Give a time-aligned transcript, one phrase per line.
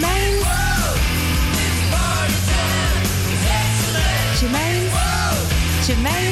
[0.00, 0.40] Germaine.
[4.40, 4.90] Germaine.
[5.86, 6.20] Germaine.
[6.20, 6.29] Hello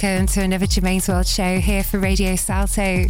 [0.00, 3.06] welcome to another Germaine's World show here for Radio Salto.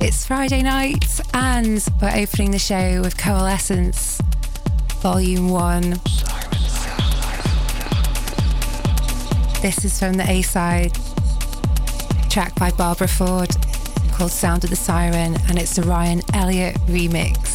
[0.00, 4.20] It's Friday night and we're opening the show with Coalescence
[5.02, 5.82] Volume 1.
[9.62, 10.98] This is from the A side,
[12.28, 13.50] track by Barbara Ford
[14.12, 17.49] called Sound of the Siren, and it's the Ryan Elliott remix.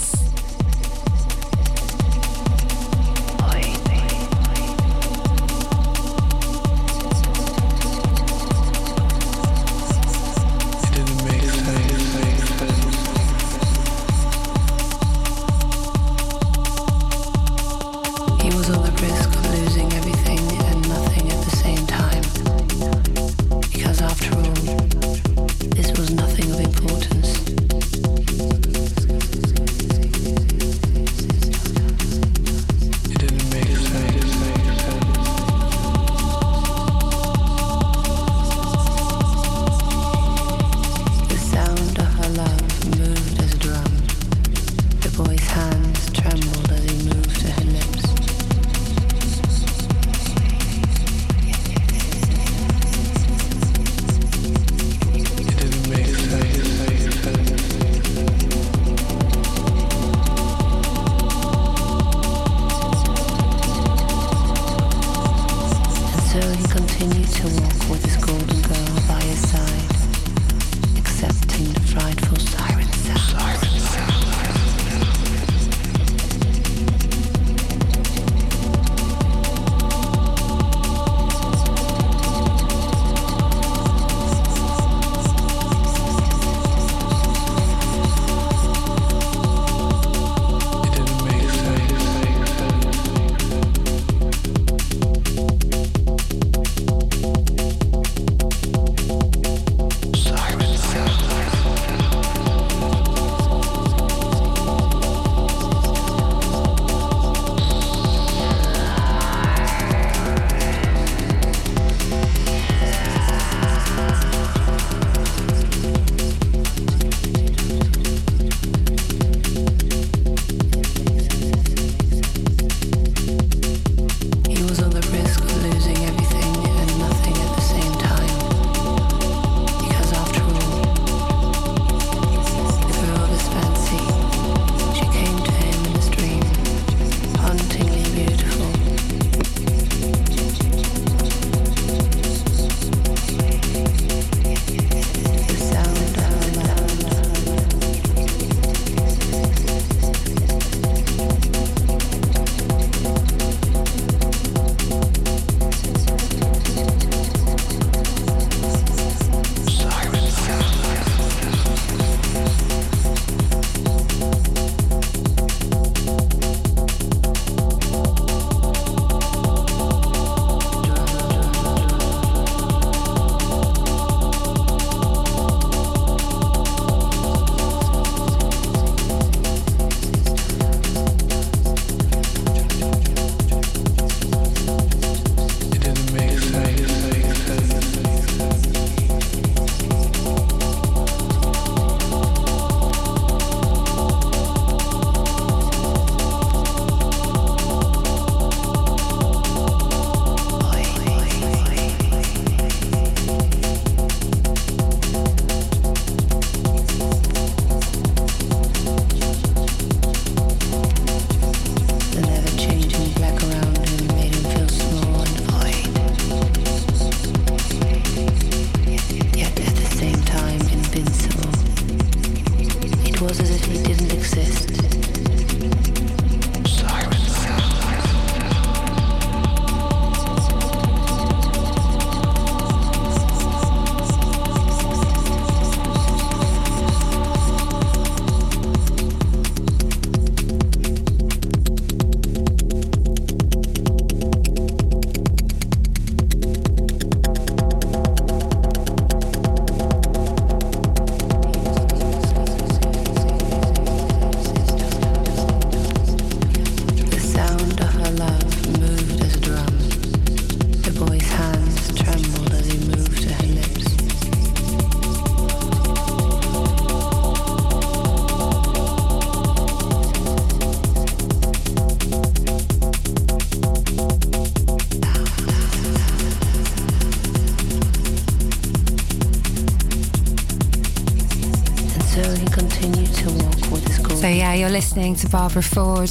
[284.75, 286.09] Listening to Barbara Ford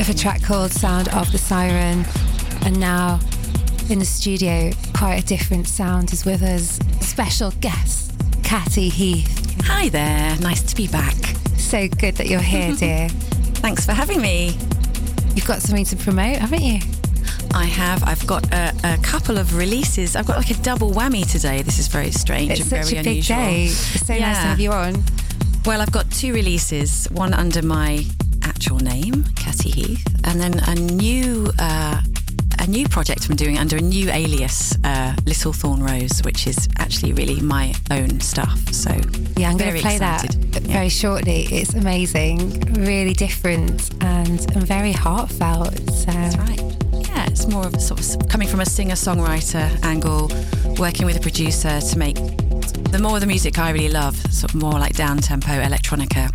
[0.00, 2.04] of a track called Sound of the Siren.
[2.64, 3.20] And now
[3.88, 6.80] in the studio, quite a different sound is with us.
[7.00, 8.12] Special guest,
[8.42, 9.62] Catty Heath.
[9.64, 11.14] Hi there, nice to be back.
[11.56, 13.08] So good that you're here, dear.
[13.62, 14.58] Thanks for having me.
[15.36, 16.80] You've got something to promote, haven't you?
[17.54, 18.02] I have.
[18.02, 20.16] I've got a, a, couple of releases.
[20.16, 21.62] I've got like a double whammy today.
[21.62, 23.36] This is very strange it's and such very a big unusual.
[23.36, 23.64] day.
[23.66, 24.32] It's so yeah.
[24.32, 25.04] nice to have you on.
[25.66, 27.06] Well, I've got two releases.
[27.06, 28.04] One under my
[28.44, 32.00] actual name, Catty Heath, and then a new uh,
[32.60, 36.68] a new project I'm doing under a new alias, uh, Little Thorn Rose, which is
[36.78, 38.56] actually really my own stuff.
[38.72, 38.90] So
[39.36, 40.52] yeah, I'm going to play excited.
[40.52, 40.72] that yeah.
[40.72, 41.48] very shortly.
[41.50, 45.74] It's amazing, really different, and, and very heartfelt.
[45.90, 46.12] So.
[46.12, 46.60] That's right.
[47.08, 50.30] Yeah, it's more of a sort of coming from a singer-songwriter angle,
[50.78, 52.16] working with a producer to make
[52.96, 56.34] the more of the music I really love, sort of more like down-tempo electronica.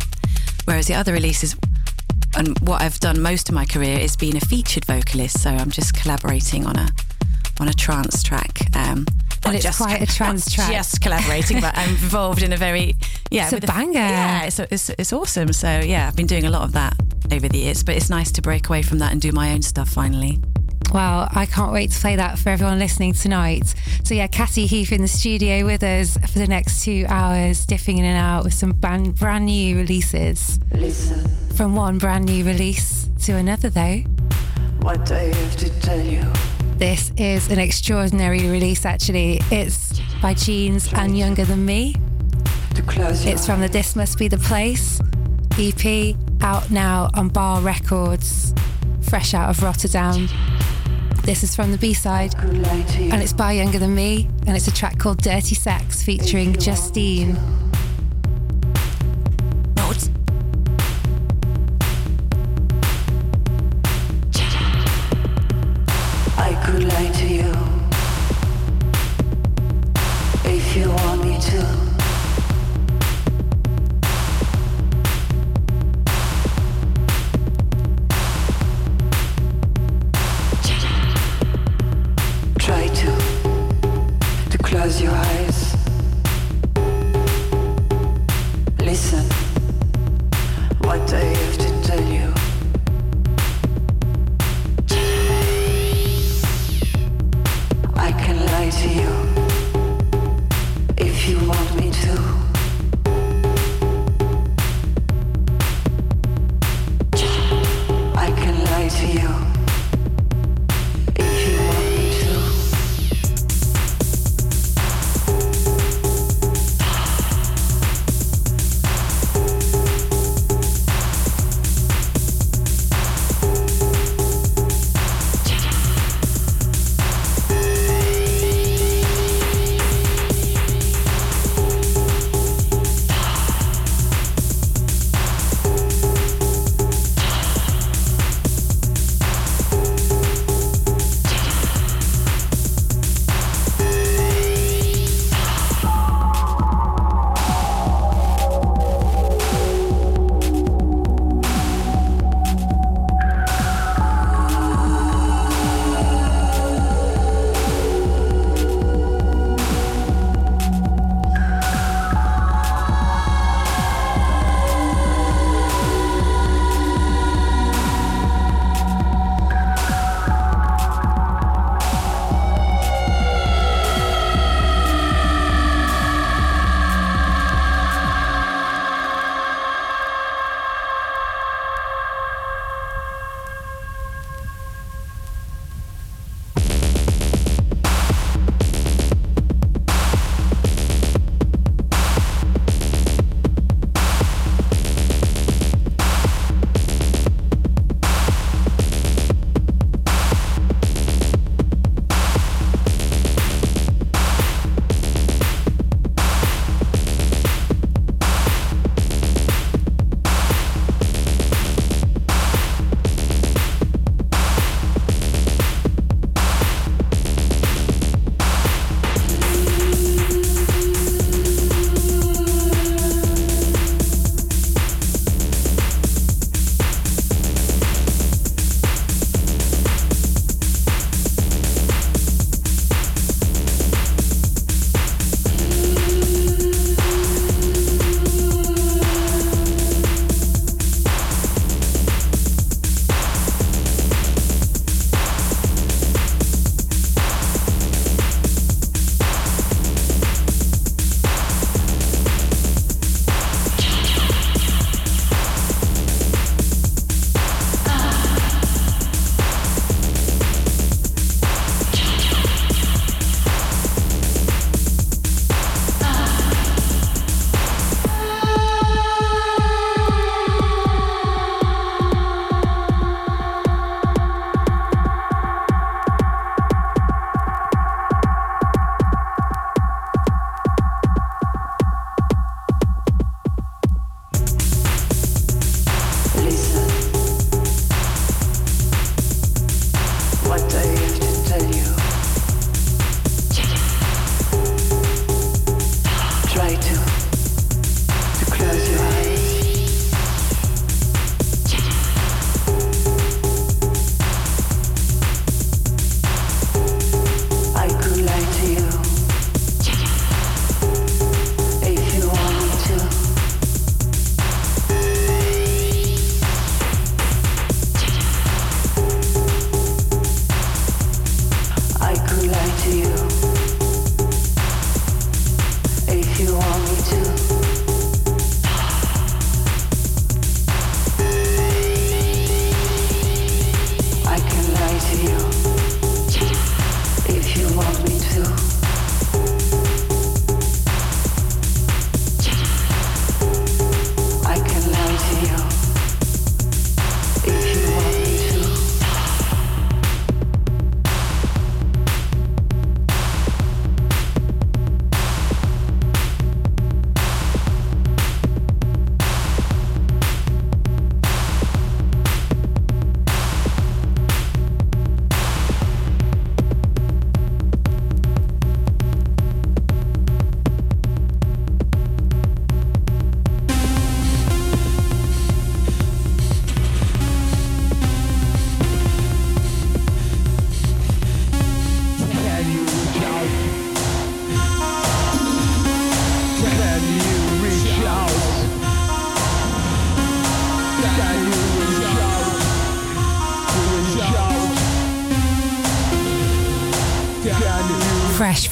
[0.64, 1.56] Whereas the other releases
[2.36, 5.42] and what I've done most of my career is being a featured vocalist.
[5.42, 6.88] So I'm just collaborating on a
[7.58, 8.60] on a trance track.
[8.76, 9.06] Um,
[9.44, 10.70] and it's just, quite a trance track.
[10.70, 12.94] Just collaborating, but I'm involved in a very
[13.32, 13.98] yeah, it's a banger.
[13.98, 15.52] Yeah, it's, it's it's awesome.
[15.52, 16.94] So yeah, I've been doing a lot of that
[17.32, 19.62] over the years, but it's nice to break away from that and do my own
[19.62, 20.38] stuff finally.
[20.92, 23.74] Well, I can't wait to play that for everyone listening tonight.
[24.04, 27.98] So, yeah, Catty Heath in the studio with us for the next two hours, dipping
[27.98, 30.60] in and out with some brand, brand new releases.
[30.72, 31.26] Listen.
[31.54, 34.02] From one brand new release to another, though.
[34.80, 36.22] What do I have to tell you.
[36.76, 39.40] This is an extraordinary release, actually.
[39.50, 41.94] It's by Jeans and Younger Than Me.
[42.74, 45.00] It's from the This Must Be the Place
[45.58, 48.54] EP, out now on Bar Records,
[49.02, 50.28] fresh out of Rotterdam.
[51.24, 54.72] This is from the B side, and it's by Younger Than Me, and it's a
[54.72, 57.61] track called Dirty Sex featuring Justine.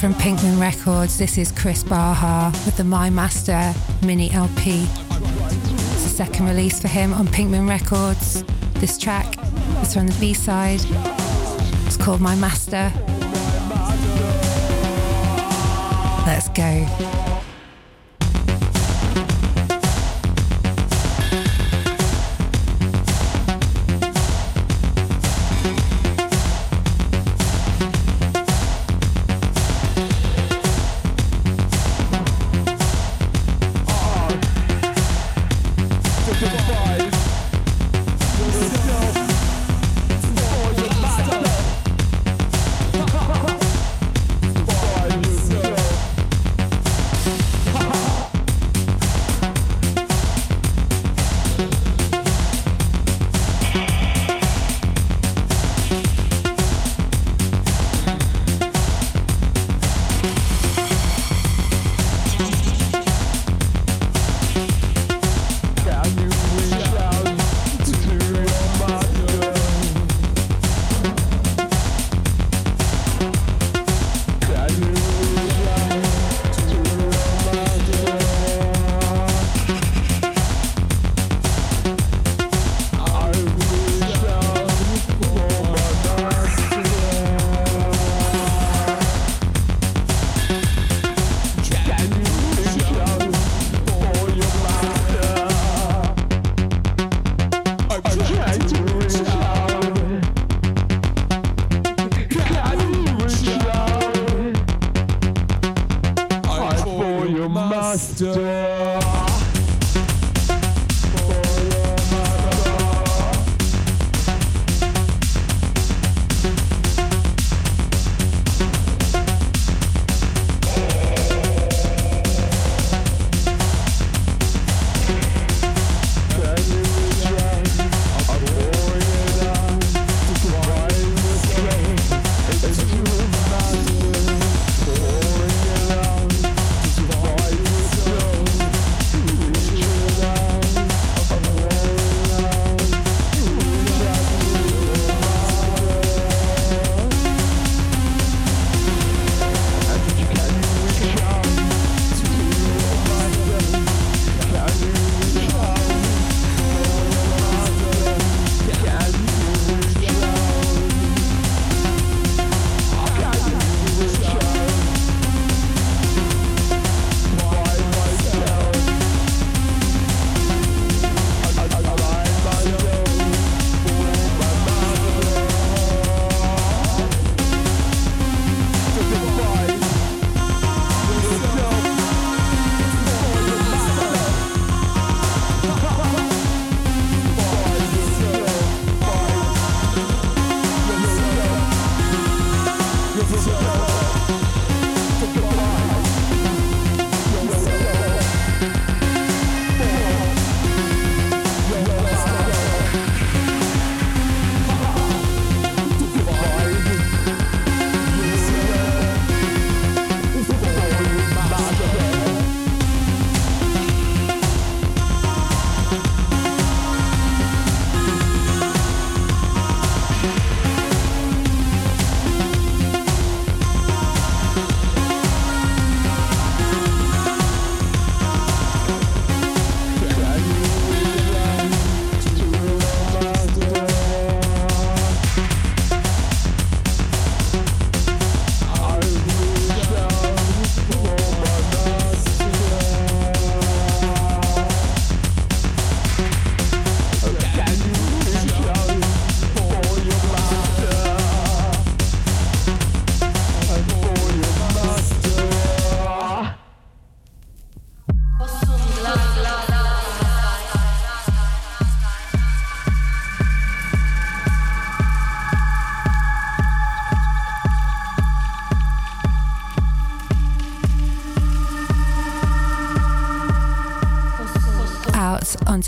[0.01, 3.71] From Pinkman Records, this is Chris Baha with the My Master
[4.03, 4.87] mini LP.
[4.87, 8.43] It's the second release for him on Pinkman Records.
[8.79, 9.37] This track
[9.83, 10.81] is from the B side.
[11.85, 12.91] It's called My Master.
[16.25, 17.40] Let's go.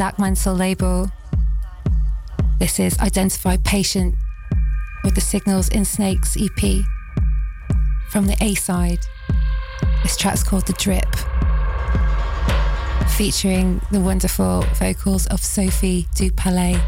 [0.04, 1.10] Dark Mansell label.
[2.60, 4.16] This is Identified Patient
[5.02, 6.84] with the Signals in Snakes EP
[8.10, 9.00] from the A side.
[10.04, 11.08] This track's called The Drip,
[13.12, 16.82] featuring the wonderful vocals of Sophie Dupalais.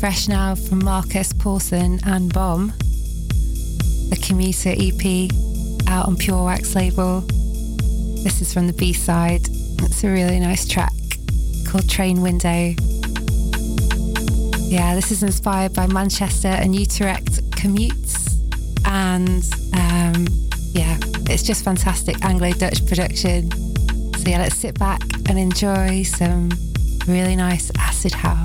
[0.00, 2.68] Fresh now from Marcus Paulson and Bomb,
[4.08, 5.30] the Commuter EP
[5.90, 7.20] out on Pure Wax label.
[8.22, 9.42] This is from the B side.
[9.82, 10.94] It's a really nice track
[11.68, 12.74] called Train Window.
[14.70, 18.38] Yeah, this is inspired by Manchester and Utrecht commutes.
[18.86, 20.26] And um,
[20.72, 20.96] yeah,
[21.30, 23.50] it's just fantastic Anglo Dutch production.
[24.16, 26.48] So yeah, let's sit back and enjoy some
[27.06, 28.39] really nice acid house.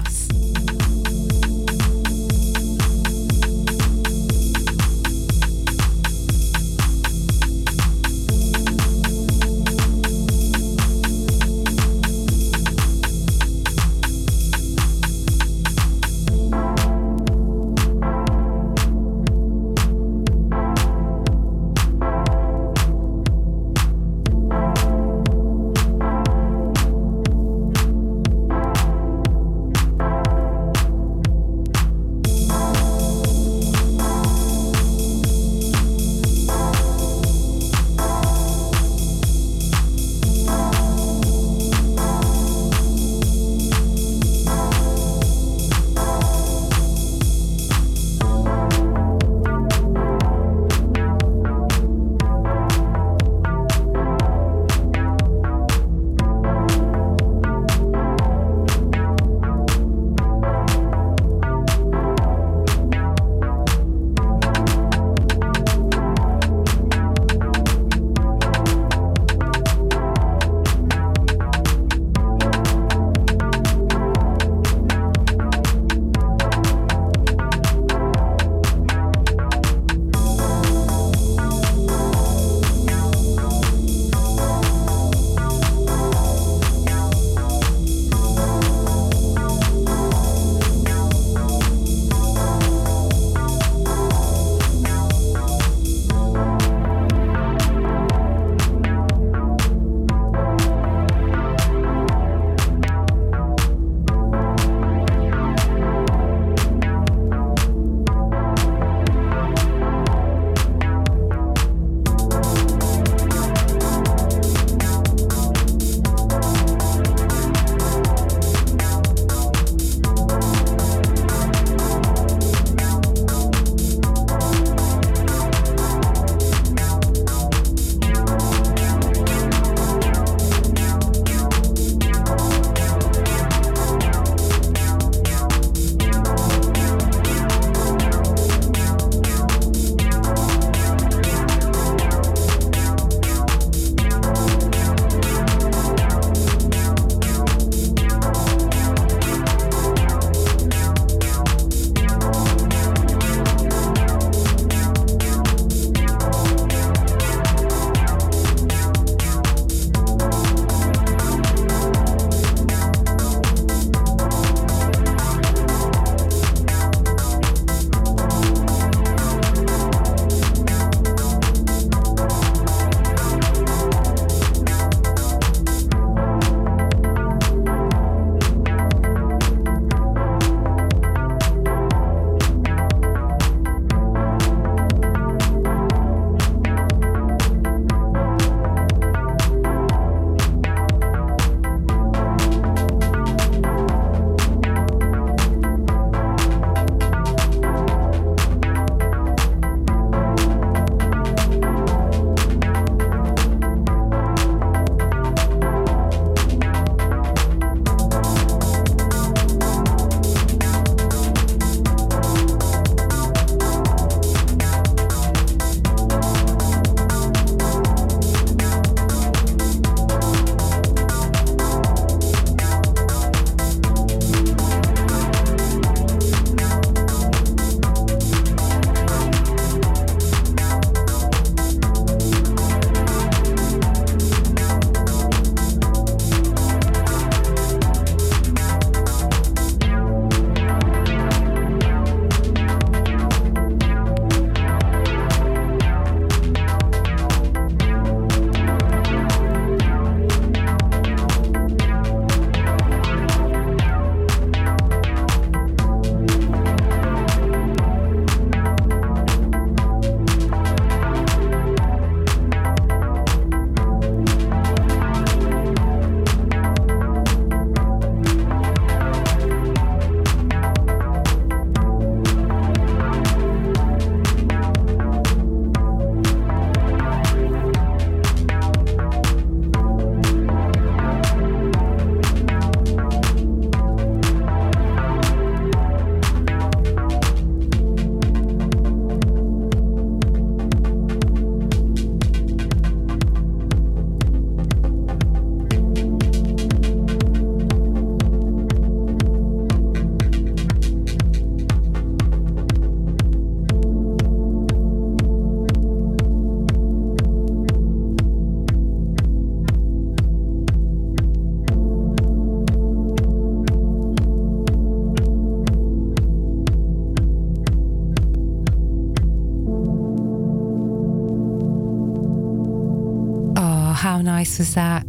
[324.59, 325.03] Was that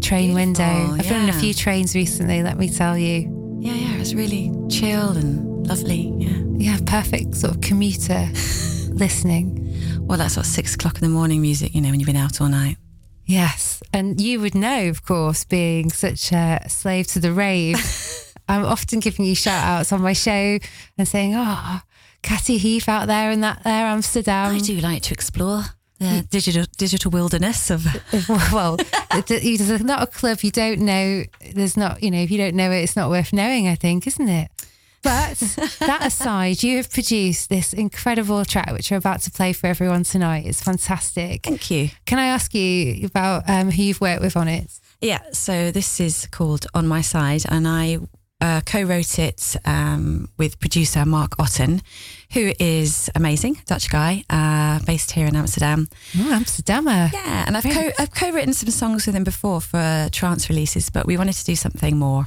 [0.00, 0.94] train Beautiful, window?
[0.94, 3.58] I've been on a few trains recently, let me tell you.
[3.60, 6.12] Yeah, yeah, it was really chill and lovely.
[6.16, 6.40] Yeah.
[6.56, 8.28] Yeah, perfect sort of commuter
[8.90, 9.56] listening.
[10.06, 12.40] Well, that's what six o'clock in the morning music, you know, when you've been out
[12.40, 12.76] all night.
[13.24, 13.82] Yes.
[13.92, 17.78] And you would know, of course, being such a slave to the rave.
[18.48, 20.58] I'm often giving you shout outs on my show
[20.98, 21.80] and saying, oh,
[22.22, 24.54] Catty Heath out there in that there Amsterdam.
[24.54, 25.62] I do like to explore
[26.00, 27.86] the digital digital wilderness of.
[28.52, 28.76] well,
[29.26, 31.24] there's not a club you don't know.
[31.54, 34.06] There's not, you know, if you don't know it, it's not worth knowing, I think,
[34.06, 34.50] isn't it?
[35.02, 35.38] But
[35.80, 40.04] that aside, you have produced this incredible track, which we're about to play for everyone
[40.04, 40.44] tonight.
[40.46, 41.42] It's fantastic.
[41.44, 41.88] Thank you.
[42.04, 44.70] Can I ask you about um, who you've worked with on it?
[45.00, 47.98] Yeah, so this is called On My Side, and I
[48.42, 51.80] uh, co wrote it um, with producer Mark Otten,
[52.32, 55.88] who is amazing, Dutch guy, uh, based here in Amsterdam.
[56.16, 57.12] Oh, Amsterdammer.
[57.12, 61.06] Yeah, and I've co- I've co-written some songs with him before for trance releases, but
[61.06, 62.26] we wanted to do something more,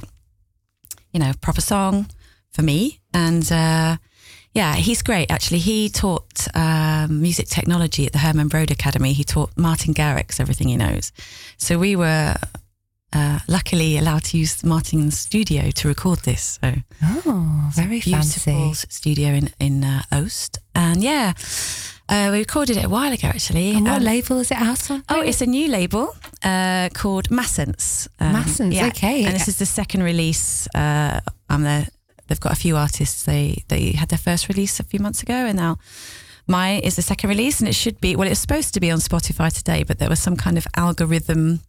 [1.12, 2.06] you know, proper song
[2.50, 3.00] for me.
[3.12, 3.96] And uh,
[4.52, 5.30] yeah, he's great.
[5.30, 9.12] Actually, he taught um, music technology at the Herman Brood Academy.
[9.12, 11.12] He taught Martin Garrix everything he knows.
[11.56, 12.36] So we were
[13.14, 16.58] uh, luckily allowed to use Martin's studio to record this.
[16.62, 16.72] So
[17.02, 18.86] Oh, very beautiful fancy.
[18.90, 21.32] studio in in uh, Oost, and yeah.
[22.06, 23.70] Uh, we recorded it a while ago, actually.
[23.74, 25.02] And what Um, label is it out on?
[25.08, 28.08] Oh, it's a new label uh, called Massence.
[28.20, 29.24] Massence, okay.
[29.24, 30.68] And this is the second release.
[30.74, 31.86] Uh, I'm the,
[32.26, 33.22] they've got a few artists.
[33.22, 35.76] They they had their first release a few months ago, and now
[36.46, 37.60] mine is the second release.
[37.60, 40.20] And it should be well, it's supposed to be on Spotify today, but there was
[40.22, 41.60] some kind of algorithm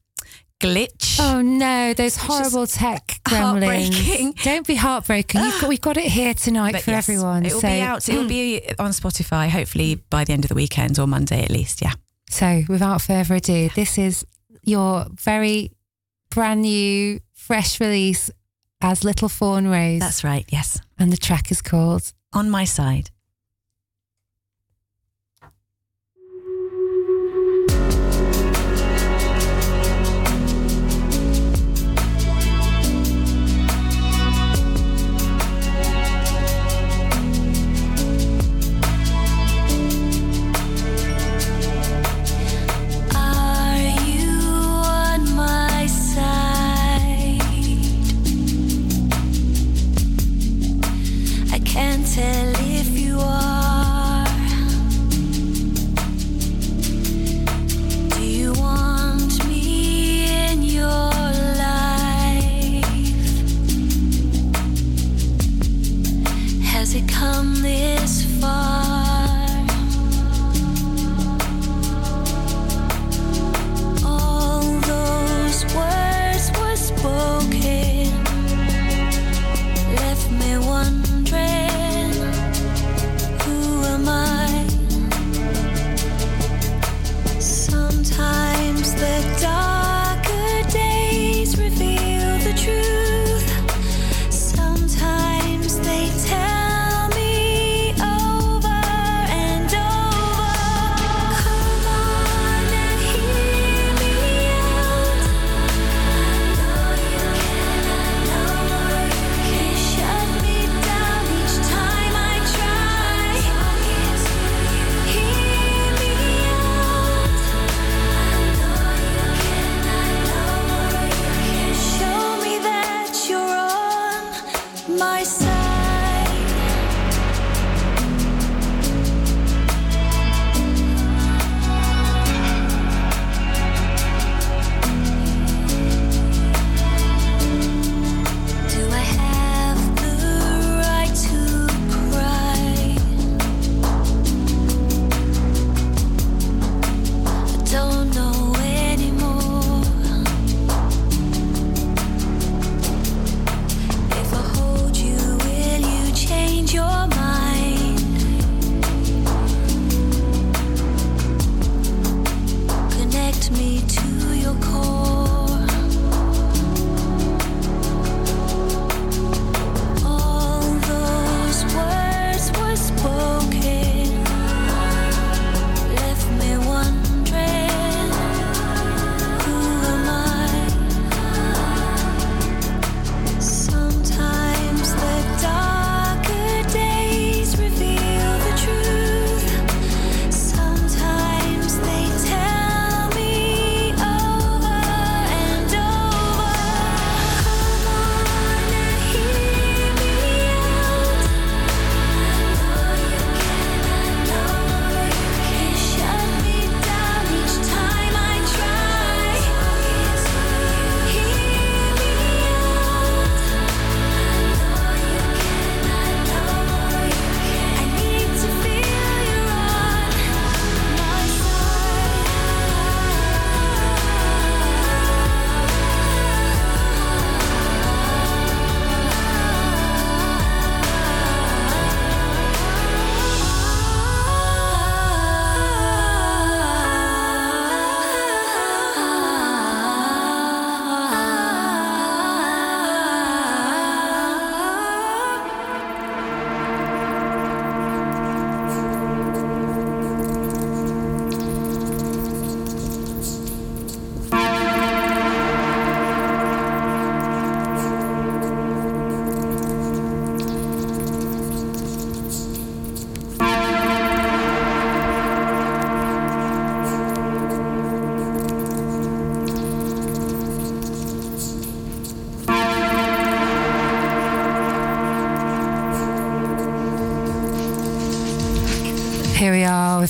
[0.66, 1.20] glitch.
[1.20, 4.36] Oh no, those horrible tech gremlins.
[4.44, 5.42] Don't be heartbroken.
[5.42, 7.46] Got, we've got it here tonight But for yes, everyone.
[7.46, 8.10] It will so, be out.
[8.10, 9.50] It will be on Spotify.
[9.50, 11.82] Hopefully by the end of the weekend or Monday at least.
[11.82, 11.94] Yeah.
[12.30, 14.26] so without further ado, this is
[14.64, 15.72] your very
[16.30, 18.32] brand new, fresh release
[18.82, 20.00] as Little Fawn Rose.
[20.00, 20.46] That's right.
[20.50, 20.80] Yes.
[21.00, 23.12] and the track is called On my side.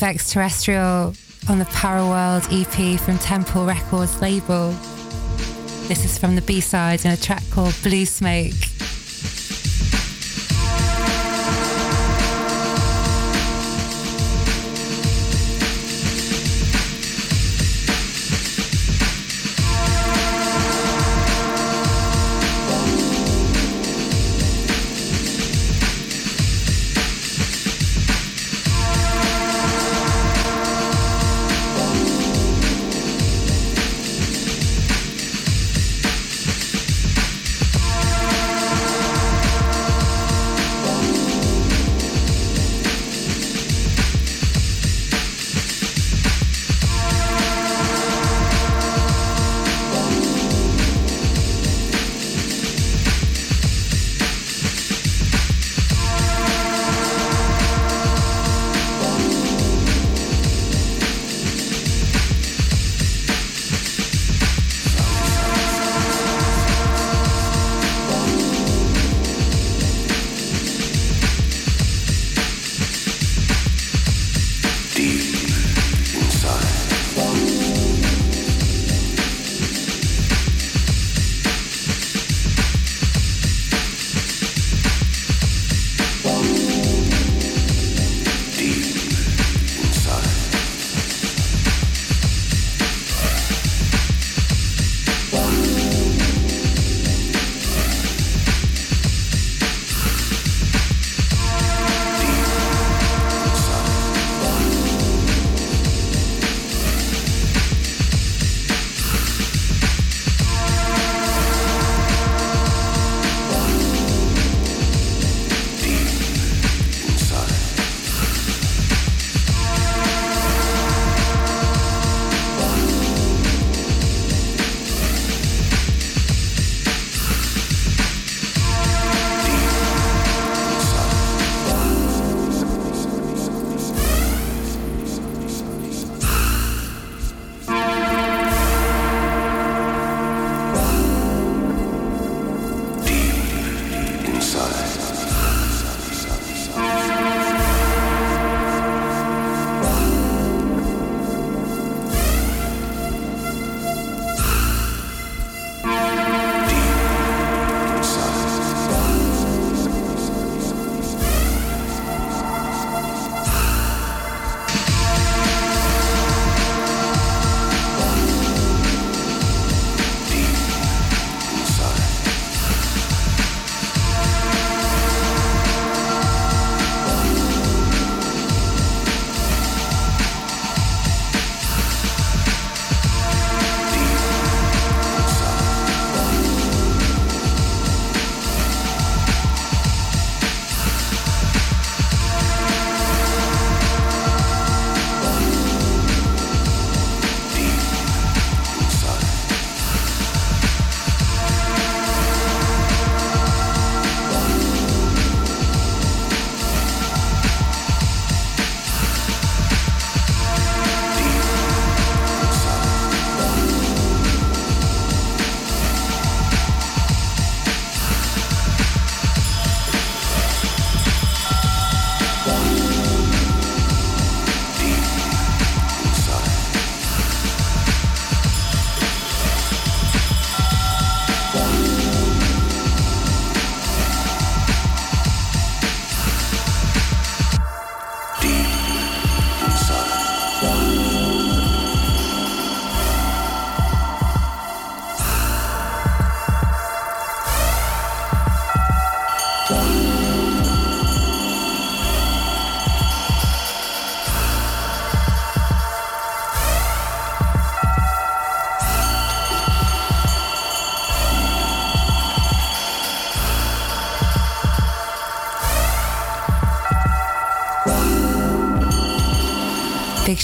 [0.06, 1.14] Are with Extraterrestrial
[1.50, 4.72] on the Paraworld EP from Temple Records label.
[5.88, 8.75] This is from the B-side in a track called Blue Smoke.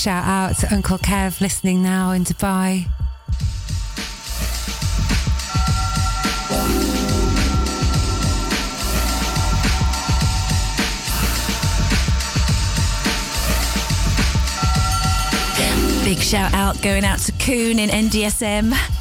[0.02, 2.88] Shout out to Uncle Kev listening now in Dubai.
[16.04, 19.01] Big shout out going out to Coon in NDSM.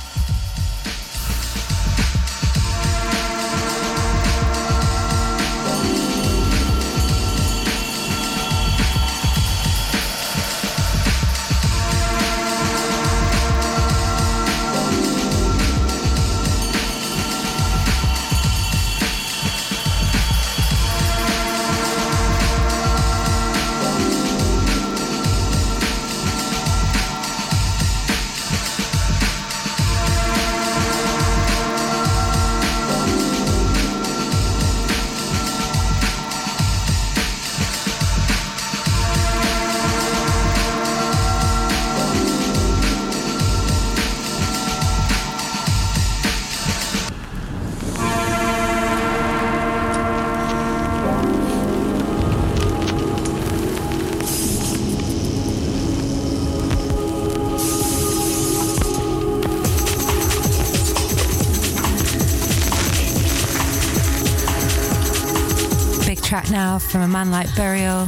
[66.90, 68.06] From a man like Burial.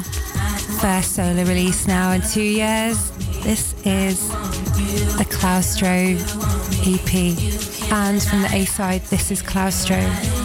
[0.81, 3.13] First solo release now in two years.
[3.45, 4.29] This is
[5.19, 6.19] the Claustro
[6.85, 7.93] EP.
[7.93, 10.42] And from the A side, this is Claustro.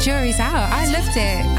[0.00, 0.72] jury's out.
[0.72, 1.49] I loved it.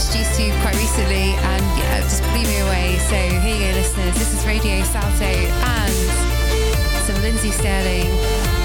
[0.00, 2.98] introduced to quite recently, and yeah, just blew me away.
[3.08, 4.14] So here you go, listeners.
[4.14, 5.92] This is Radio Salto and
[7.04, 8.59] some Lindsey Stirling.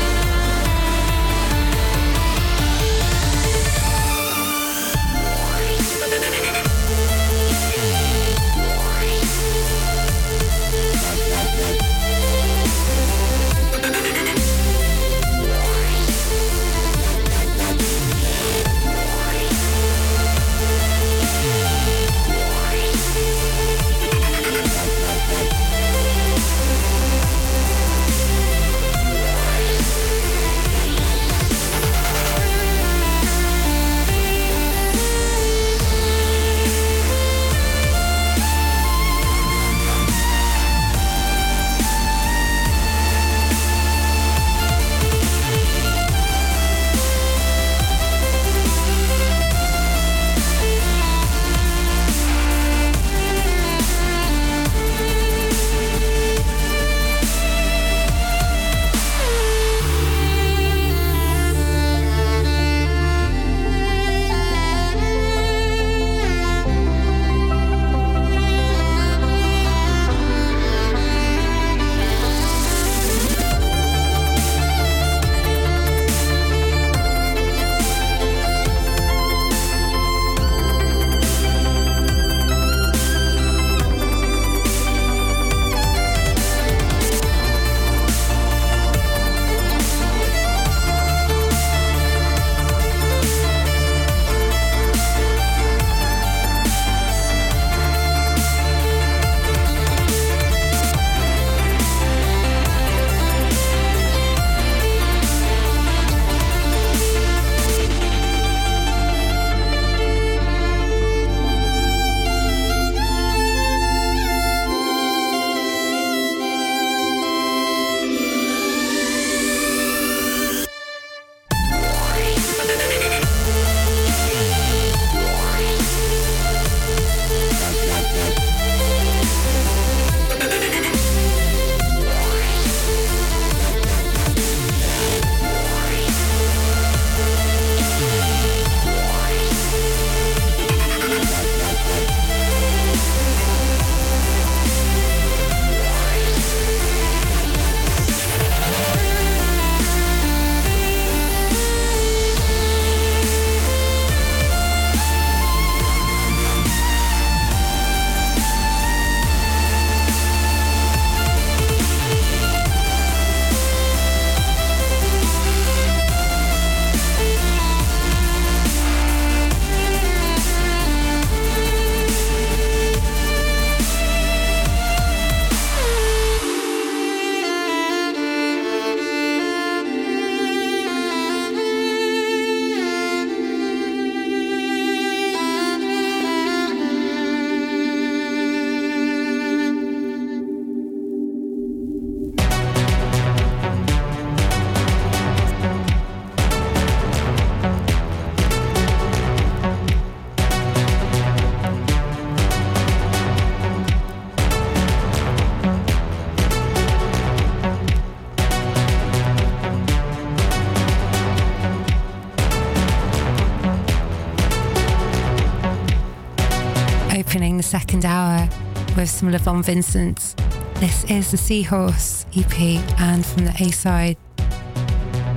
[217.65, 218.47] second hour
[218.95, 220.35] with some Levon Vincent.
[220.75, 222.59] This is the Seahorse EP,
[222.99, 224.17] and from the A side,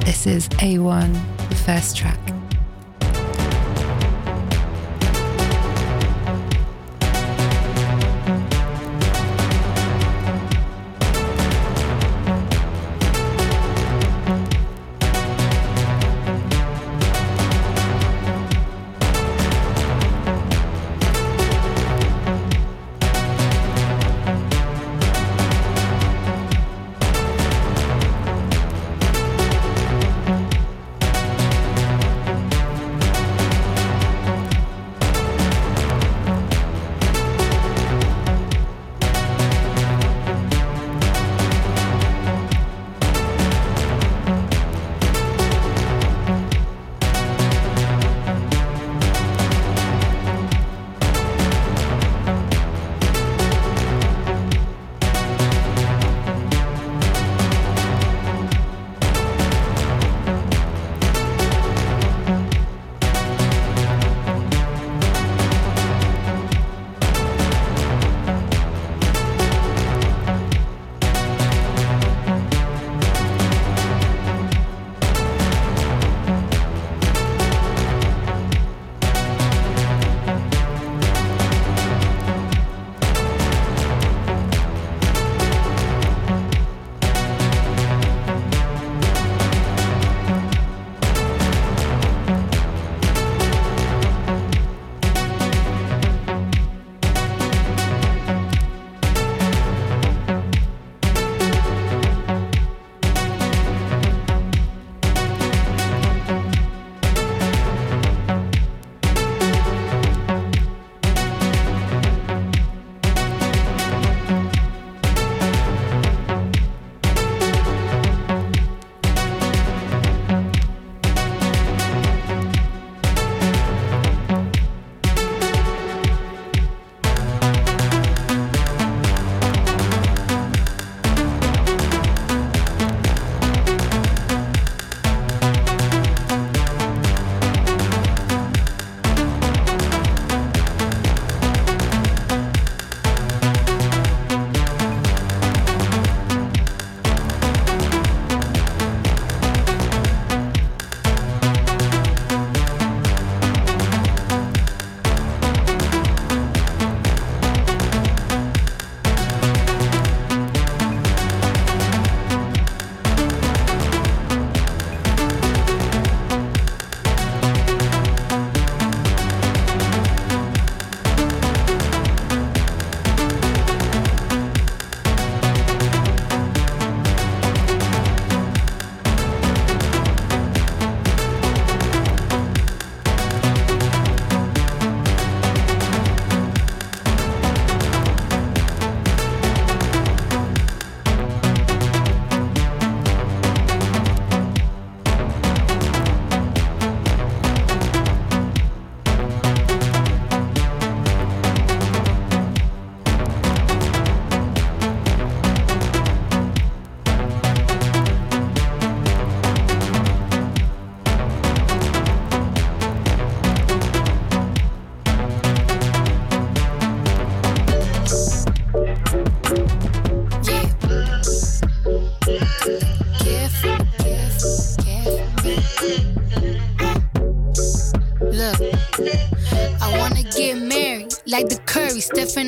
[0.01, 1.12] this is A1,
[1.49, 2.38] the first track.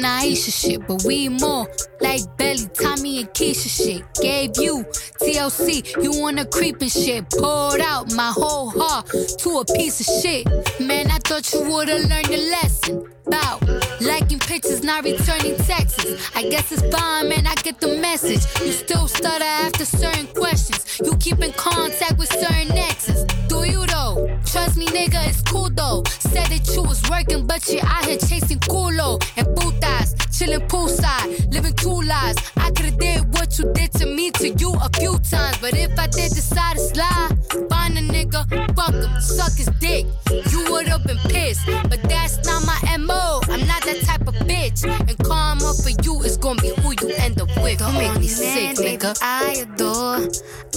[0.00, 1.66] Steph and Ayesha shit, but we more
[2.00, 4.02] like Belly, Tommy, and Keisha shit.
[4.14, 4.84] Gave you
[5.20, 7.28] TLC, you wanna creep and shit.
[7.30, 9.06] Poured out my whole heart
[9.38, 10.46] to a piece of shit.
[10.80, 13.04] Man, I thought you would've learned your lesson.
[13.30, 13.62] About
[14.00, 16.04] liking pictures, not returning texts.
[16.34, 18.42] I guess it's fine, man, I get the message.
[18.60, 20.98] You still stutter after certain questions.
[21.04, 23.22] You keep in contact with certain exes.
[23.46, 24.26] Do you though?
[24.46, 26.02] Trust me, nigga, it's cool though.
[26.18, 30.08] Said that you was working, but you out here chasing culo and putas.
[30.36, 32.50] Chilling poolside, living two lives.
[32.56, 35.58] I could've did what you did to me to you a few times.
[35.58, 40.06] But if I did decide to slide, find a nigga, fuck him, suck his dick.
[40.50, 43.19] You would've been pissed, but that's not my MO.
[43.52, 44.84] I'm not that type of bitch.
[44.84, 47.78] And karma for you is gonna be who you end up with.
[47.78, 49.18] Don't make me sick, nigga.
[49.22, 50.28] I adore.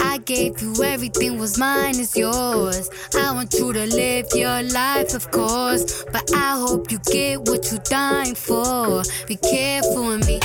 [0.02, 2.90] I gave you everything was mine is yours.
[3.16, 6.04] I want you to live your life, of course.
[6.12, 9.04] But I hope you get what you're dying for.
[9.28, 10.40] Be careful with me.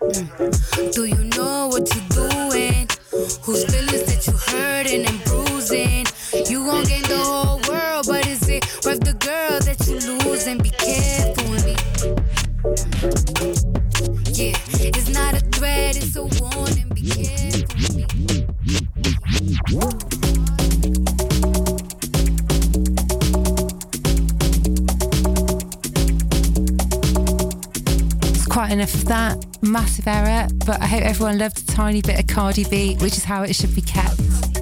[0.00, 0.92] Mm.
[0.94, 2.88] Do you know what you're doing?
[3.42, 6.06] Whose feelings that you hurting and bruising?
[6.50, 9.58] You gon' gain the whole world, but is it worth the girl
[14.38, 16.88] It's not a threat, it's a warning.
[16.94, 17.56] Be careful
[28.56, 29.36] quite enough of that.
[29.60, 33.22] Massive error, but I hope everyone loved a tiny bit of Cardi B, which is
[33.22, 34.55] how it should be kept.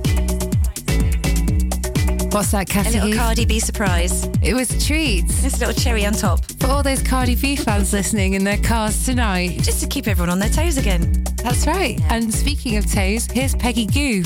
[2.35, 2.99] What's that, Cassie?
[2.99, 4.25] A little Cardi B surprise.
[4.43, 4.87] It was treats.
[4.89, 5.27] treat.
[5.29, 6.45] Just a little cherry on top.
[6.59, 9.63] For all those Cardi B fans listening in their cars tonight.
[9.63, 11.23] Just to keep everyone on their toes again.
[11.45, 11.97] That's right.
[11.97, 12.15] Yeah.
[12.15, 14.25] And speaking of toes, here's Peggy Gou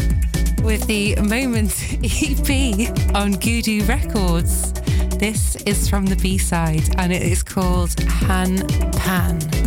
[0.64, 1.70] with the Moment
[2.02, 4.72] EP on Gudu Records.
[5.18, 8.66] This is from the B side and it is called Han
[9.04, 9.57] Jan.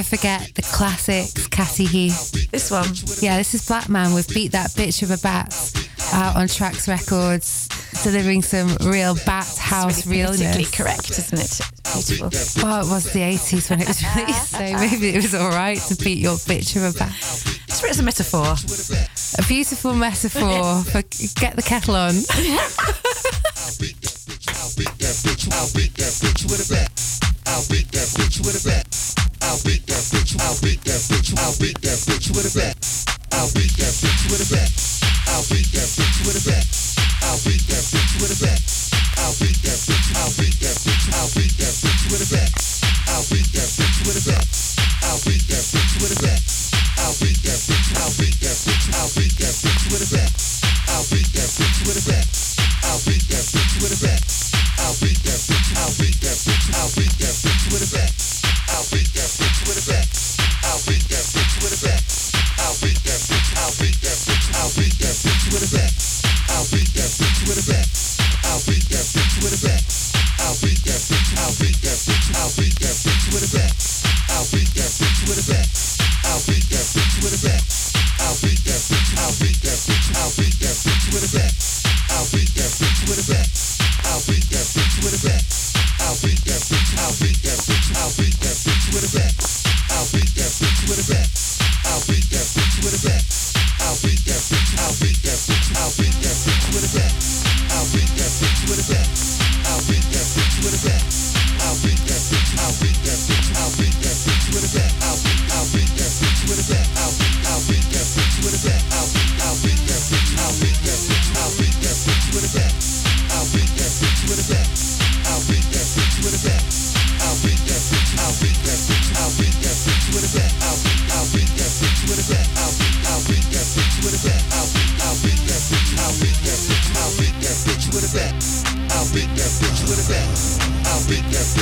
[0.00, 2.50] Never forget the classics, Cassie Heath.
[2.50, 2.88] This one.
[3.20, 5.52] Yeah, this is Black Man with Beat That Bitch of a Bat
[6.14, 7.68] out on Trax Records,
[8.02, 10.70] delivering some real bat house really realness.
[10.70, 11.60] correct, isn't it?
[11.92, 12.62] Beautiful.
[12.62, 15.76] Well, it was the 80s when it was released, so maybe it was all right
[15.76, 17.60] to beat your bitch with a bat.
[17.68, 18.54] It's a metaphor.
[19.38, 21.02] A beautiful metaphor for
[21.40, 22.14] get the kettle on.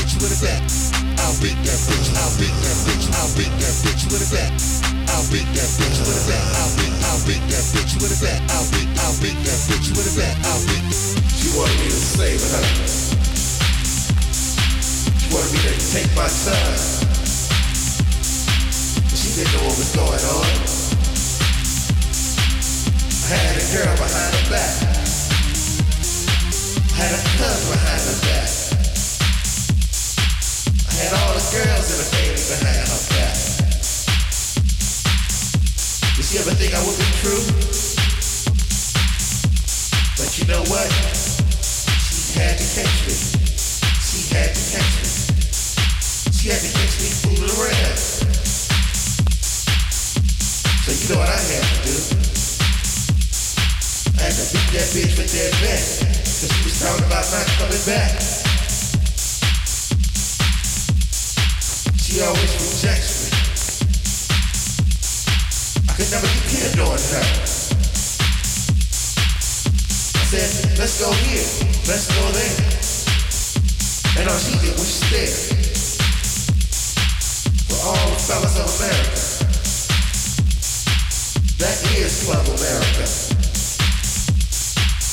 [0.08, 0.64] bitch with a bat.
[1.20, 2.08] I'll beat that bitch.
[2.16, 3.04] I'll beat that bitch.
[3.12, 4.48] I'll beat that bitch with a bat.
[5.12, 6.44] I'll beat that bitch with a bat.
[6.56, 6.94] I'll beat.
[7.04, 8.40] I'll beat that bitch with a bat.
[8.48, 8.88] I'll beat.
[9.04, 10.36] I'll beat that bitch with a bat.
[10.48, 10.84] I'll beat.
[11.36, 12.64] She wanted me to save her.
[15.20, 17.04] She wanted me to take my son.
[19.12, 20.48] She didn't know what was going on.
[23.28, 24.72] I had a girl behind her back.
[26.88, 28.67] I had a gun behind her back.
[30.98, 33.38] Had all the girls in the baby behind her back.
[36.18, 37.38] Did she ever think I would be true?
[40.18, 40.90] But you know what?
[42.02, 43.14] She had to catch me.
[43.14, 45.06] She had to catch me.
[46.34, 47.98] She had to catch me fooling around.
[50.82, 51.94] So you know what I had to do?
[54.18, 55.78] I had to beat that bitch with that bat.
[56.26, 58.37] Cause she was talking about not coming back.
[62.18, 63.30] She always rejects me.
[65.86, 67.22] I could never depend on her.
[70.18, 70.50] I said,
[70.82, 71.46] let's go here,
[71.86, 72.58] let's go there.
[74.18, 75.30] And all she did was stare.
[77.70, 79.22] For all the fellas of America.
[81.62, 83.06] That is Club America.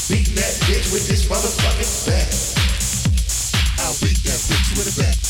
[0.10, 2.34] Beat that bitch with this motherfucking bat.
[3.86, 5.25] I'll beat that bitch with a bat.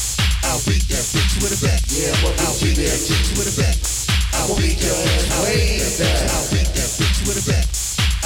[0.45, 1.81] I'll beat that bitch with a bat.
[1.89, 2.13] Yeah,
[2.45, 3.77] I'll beat that bitch with a bat.
[4.45, 6.29] Gonna beat your ass way down.
[6.29, 7.65] I'll beat that bitch with a bat.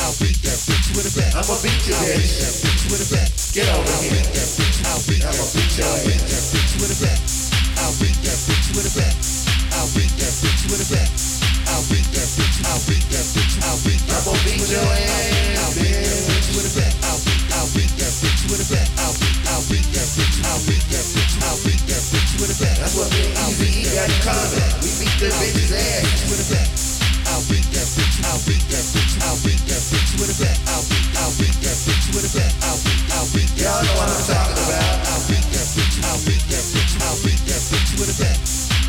[0.04, 1.32] I'll beat that bitch with a bat.
[1.40, 2.44] I'm gonna beat your I'll beat ass.
[2.44, 3.30] that bitch with a bat.
[3.56, 4.78] Get over I'll beat that bitch.
[4.84, 6.28] I'll beat I'm that gonna beat your I'll beat ass.
[6.28, 7.20] that bitch with a bat.
[7.80, 9.16] I'll beat that bitch with a bat.
[9.80, 11.10] I'll beat that bitch with a bat.
[11.72, 12.58] I'll beat that bitch.
[12.68, 13.54] I'll beat that bitch.
[13.64, 15.24] I'll beat that I'm gonna beat bitch your with a bat.
[15.24, 16.94] ass, I'll beat that bitch with a bat.
[17.00, 17.40] I'll beat.
[17.56, 18.88] I'll beat that bitch with a bat.
[19.00, 19.38] I'll beat.
[19.48, 20.36] I'll beat that bitch.
[20.44, 20.99] I'll beat that
[22.80, 24.72] that's what me and B got in common.
[24.80, 26.70] We beat the bitch's ass with a bat.
[27.28, 30.58] I'll beat that bitch, I'll beat that bitch, I'll beat that bitch with a bat.
[30.72, 32.52] I'll beat, I'll beat that bitch with a bat.
[32.64, 34.96] I'll beat, I'll beat that Y'all know what I'm talking about.
[35.12, 38.38] I'll beat that bitch, I'll beat that bitch, I'll beat that bitch with a bat.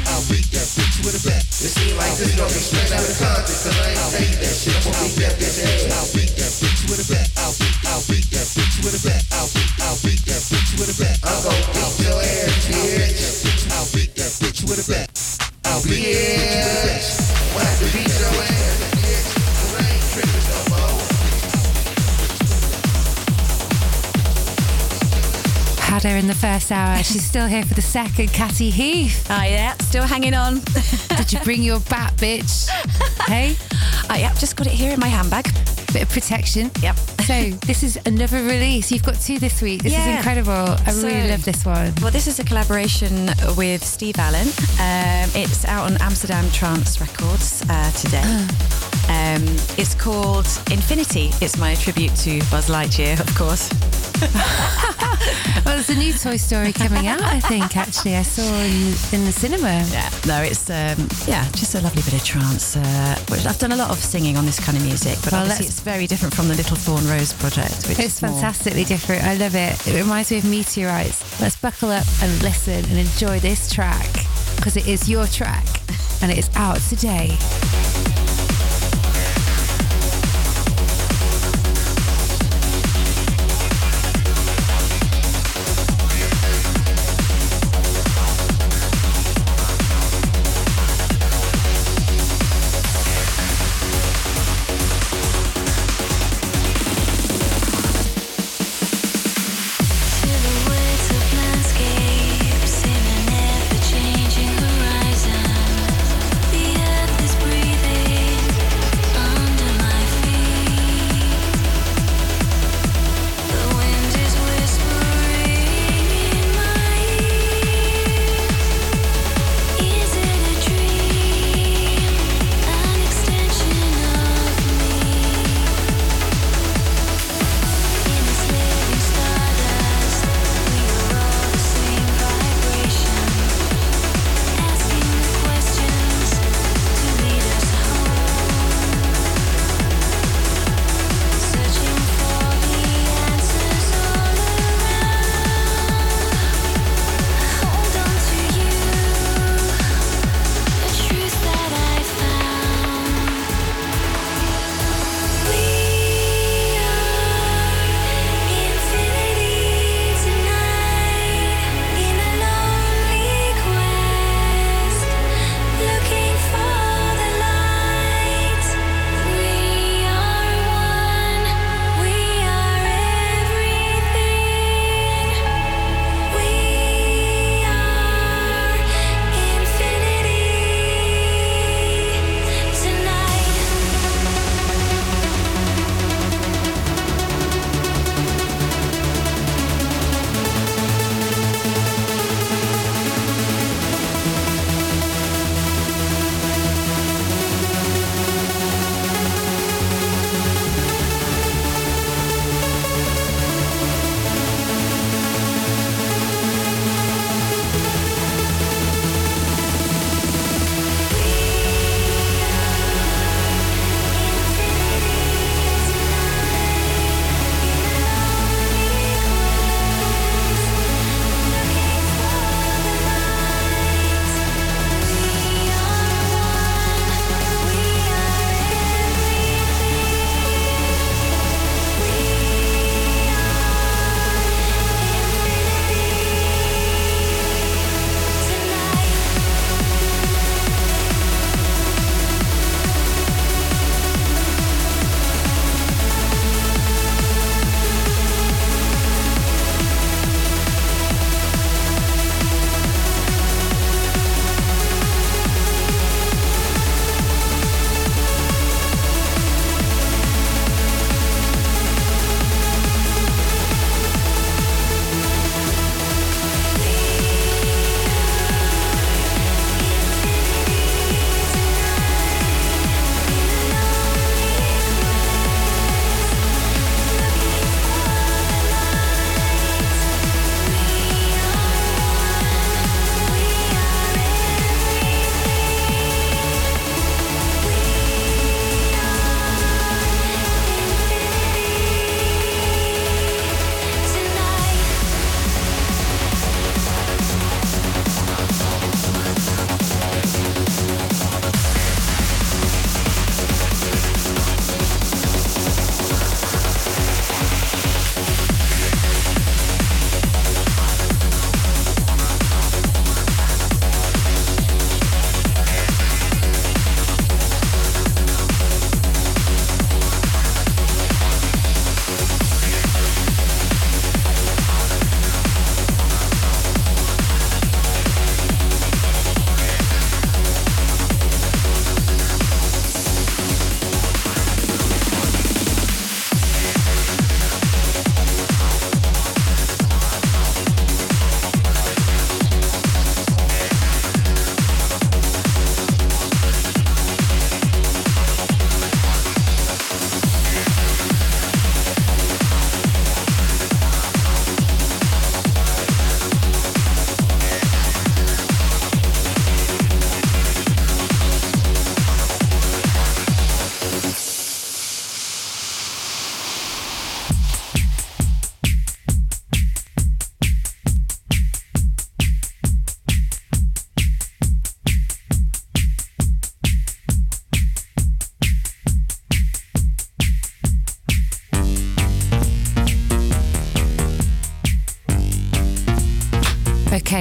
[0.07, 1.43] I'll beat that bitch with a bat.
[1.43, 4.55] It seems like this don't be straight out of context, cause I ain't take that
[4.55, 4.79] shit.
[4.87, 5.91] I'll beat that bitch.
[5.91, 7.27] I'll beat that bitch with a bat.
[7.43, 9.23] I'll beat, I'll beat that bitch with a bat.
[9.35, 11.17] I'll beat, I'll beat that bitch with a bat.
[11.27, 12.40] I'm gonna beat your ass
[14.71, 15.11] with a bat.
[15.65, 17.03] I'll beat that bitch with a bat.
[17.55, 19.29] Why to beat your ass, bitch?
[19.35, 21.01] 'Cause I ain't tripping no more.
[25.83, 27.03] Had her in the first hour.
[27.03, 28.33] She's still here for the second.
[28.33, 29.27] Catty Heath.
[29.31, 30.61] Oh, yeah, still hanging on.
[31.17, 32.69] Did you bring your bat, bitch?
[33.27, 33.55] Hey,
[34.11, 35.45] oh, yeah, just got it here in my handbag.
[35.93, 36.69] bit of protection.
[36.83, 36.97] Yep.
[37.27, 38.91] So this is another release.
[38.91, 39.83] You've got two this week.
[39.83, 40.53] This is incredible.
[40.87, 41.93] I So- really love this one.
[42.01, 44.47] Well, this is a collaboration with Steve Allen.
[44.81, 48.47] Um, it's out on Amsterdam Trance Records uh, today.
[49.11, 49.43] Um,
[49.77, 51.31] it's called Infinity.
[51.41, 53.69] It's my tribute to Buzz Lightyear, of course.
[55.67, 57.23] Well, there's a new Toy Story coming out.
[57.23, 59.85] I think actually I saw in, in the cinema.
[59.93, 62.77] Yeah, no, it's um, yeah, just a lovely bit of trance.
[62.77, 65.43] Uh, which I've done a lot of singing on this kind of music, but Well,
[65.43, 67.87] obviously it's very different from the Little Thorn Rose project.
[67.89, 69.23] Which It's is more- fantastically different.
[69.25, 69.87] I love it.
[69.87, 71.41] It reminds me of Meteorites.
[71.41, 74.09] Let's buckle up and listen and enjoy this track
[74.57, 75.67] because it is your track
[76.23, 77.37] and it is out today.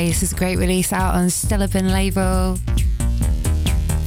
[0.10, 2.56] This is a great release out on Stilleben label.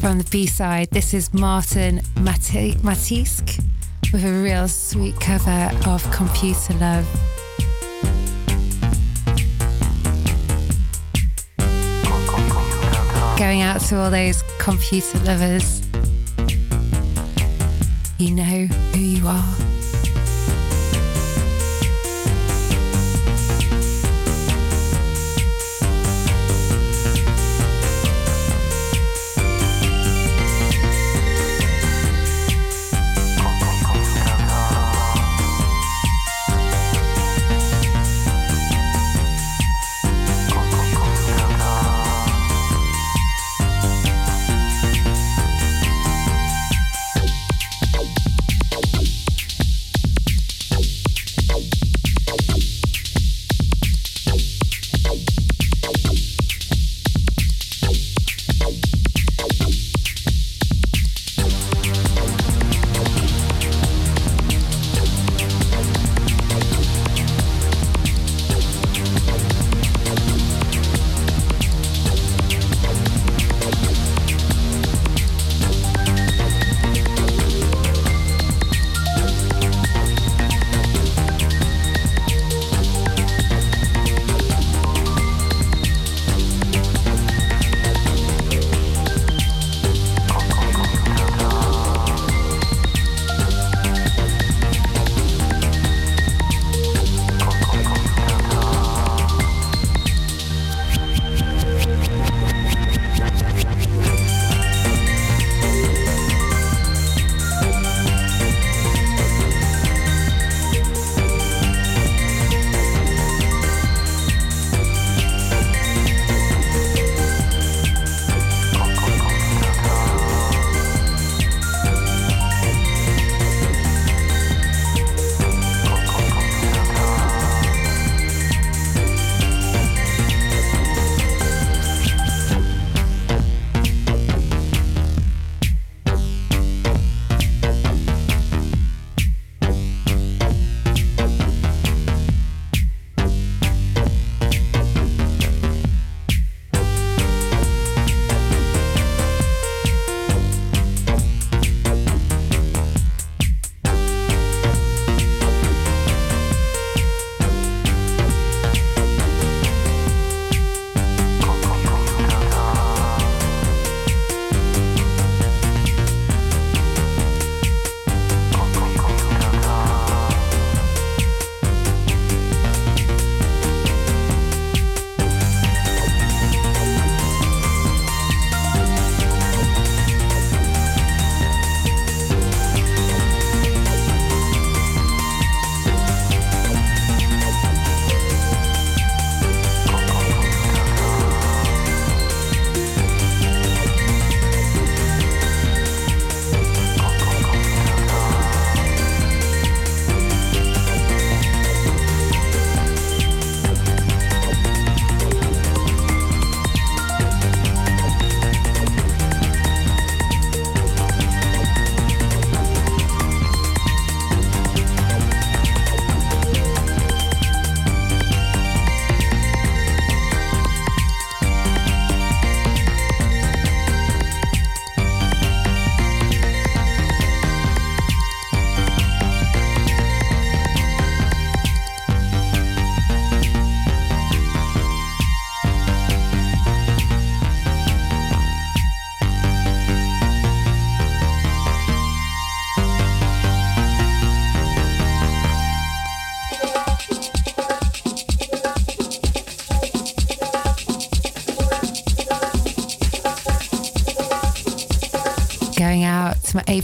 [0.00, 3.64] From the B side, this is Martin Matiske
[4.12, 7.06] with a real sweet cover of Computer Love.
[13.38, 15.82] Going out to all those computer lovers.
[18.18, 19.61] You know who you are.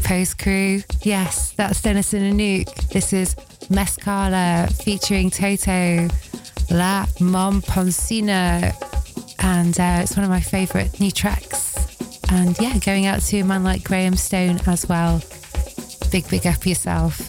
[0.05, 0.83] Post crew.
[1.03, 2.89] Yes, that's Denison and Nuke.
[2.89, 3.35] This is
[3.71, 6.09] Mescala featuring Toto,
[6.71, 8.75] La Momposina.
[9.41, 11.77] And uh, it's one of my favourite new tracks.
[12.31, 15.23] And yeah, going out to a man like Graham Stone as well.
[16.11, 17.28] Big, big up yourself.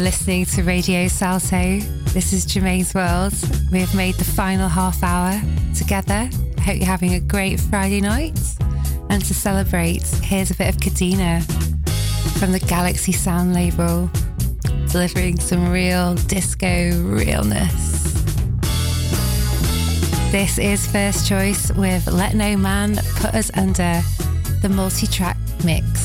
[0.00, 1.78] You're listening to Radio Salto.
[2.14, 3.34] This is Germaine's World.
[3.70, 5.38] We have made the final half hour
[5.76, 6.30] together.
[6.56, 8.40] I hope you're having a great Friday night.
[9.10, 11.44] And to celebrate, here's a bit of Kadena
[12.38, 14.08] from the Galaxy Sound label,
[14.90, 18.02] delivering some real disco realness.
[20.32, 24.00] This is First Choice with Let No Man Put Asunder,
[24.62, 25.99] the multi track mix.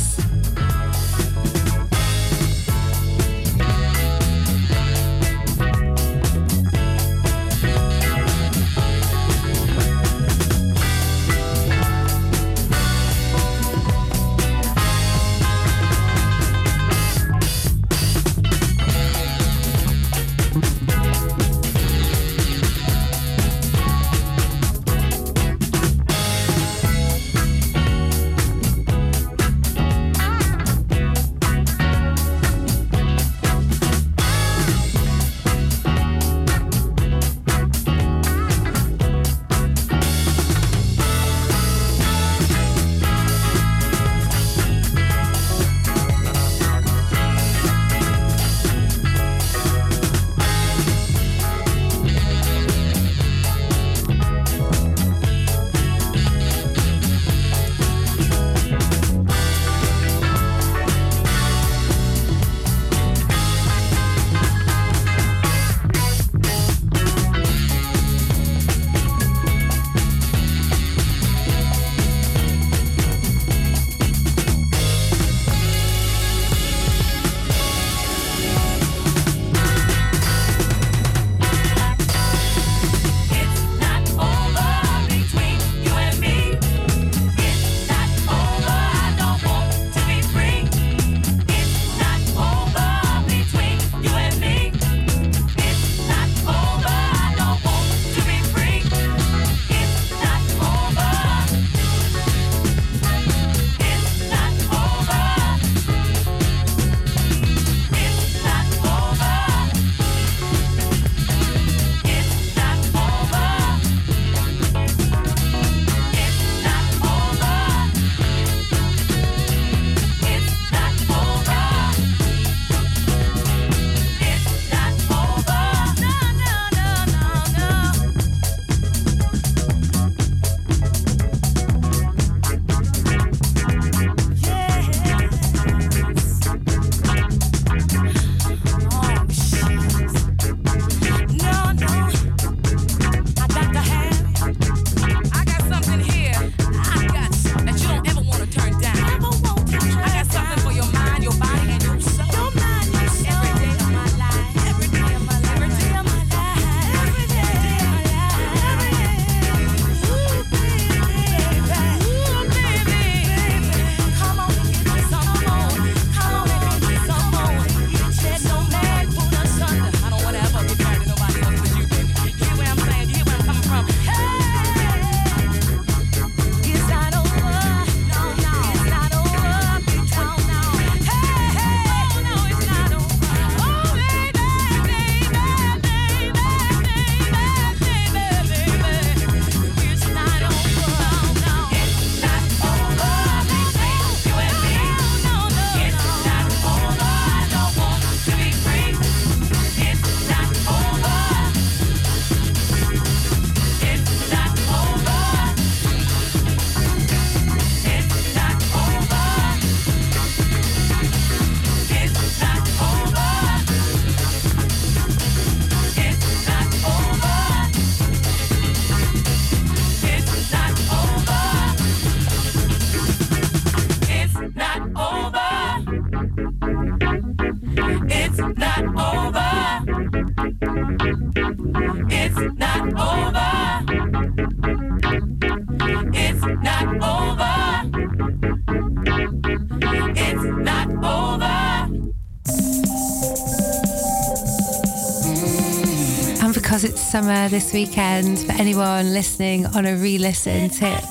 [247.15, 251.01] Summer this weekend for anyone listening on a re listen tip.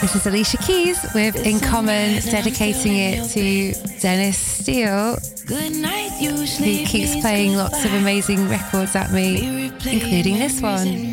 [0.00, 7.56] This is Alicia Keys with In Common, dedicating it to Dennis Steele, who keeps playing
[7.56, 11.12] lots of amazing records at me, including this one.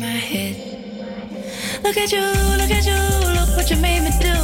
[1.82, 2.24] Look at you,
[2.56, 4.43] look at you, look what you made me do.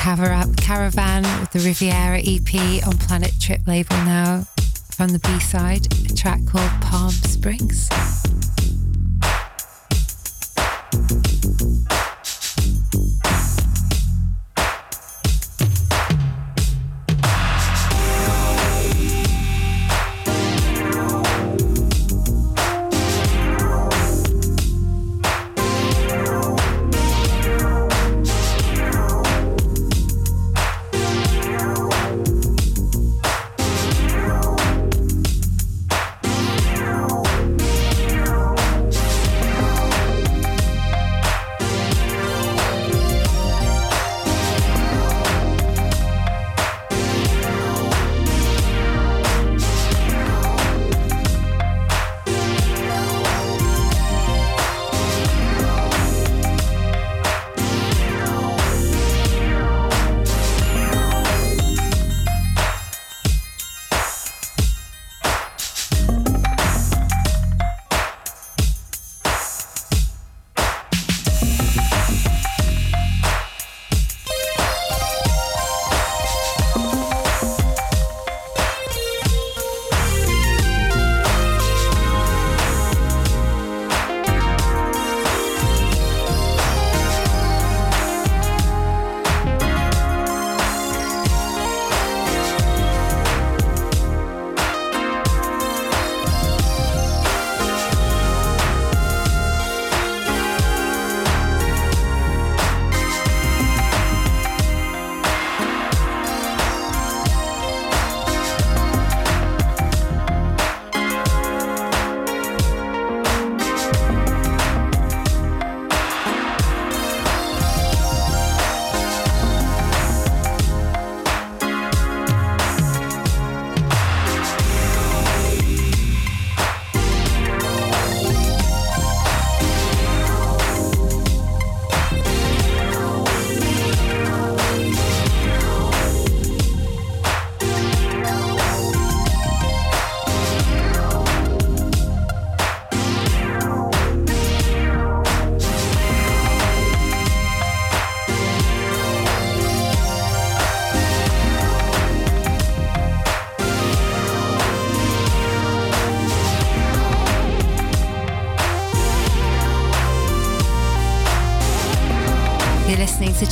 [0.00, 4.46] Caravan with the Riviera EP on Planet Trip label now
[4.92, 7.90] from the B side, a track called Palm Springs.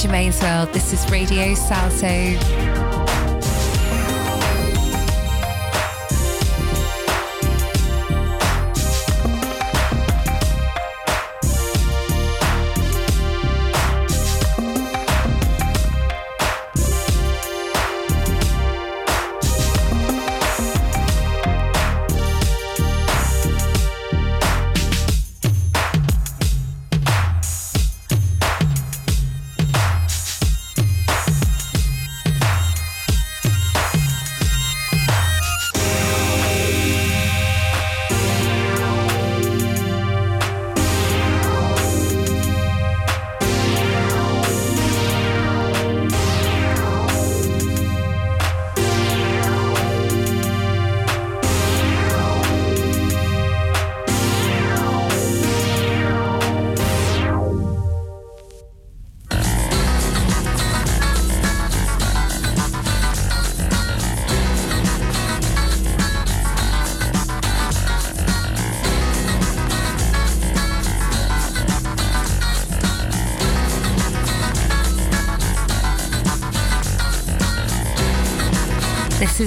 [0.08, 0.72] Germaine's World.
[0.72, 2.67] This is Radio Salto.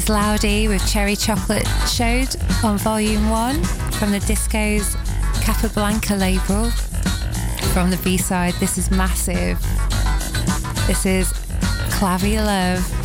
[0.02, 3.64] Is Loudy with Cherry Chocolate Showed on Volume 1
[4.00, 4.96] from the Disco's
[5.44, 6.72] Capablanca label.
[7.72, 9.62] From the B side, this is massive.
[10.88, 11.32] This is
[11.92, 12.92] Clavia Love.
[12.92, 13.01] Love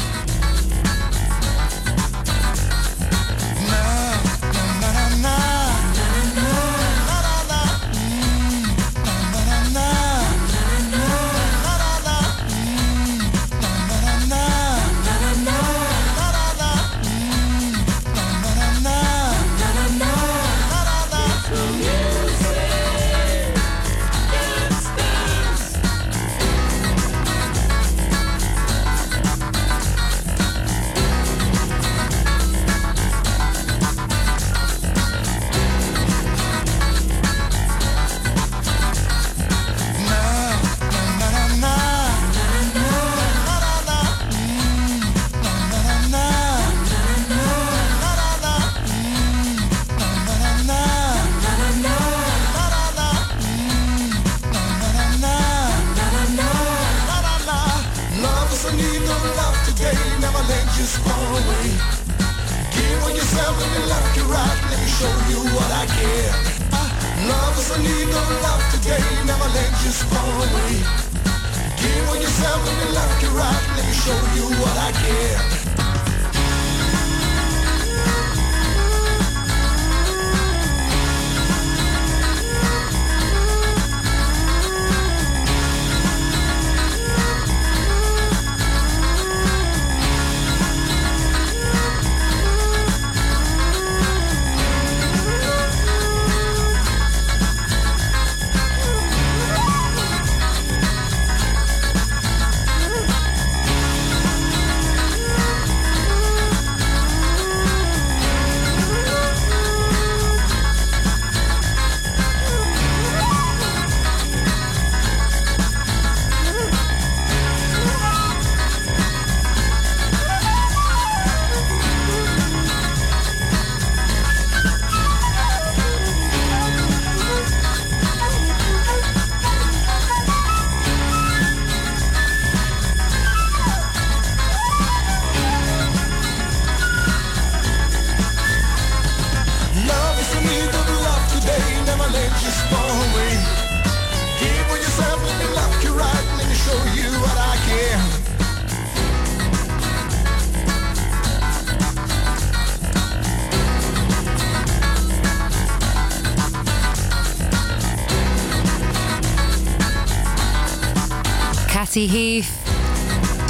[162.04, 162.50] Heath.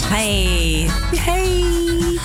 [0.09, 0.83] Hey.
[1.11, 2.17] Hey!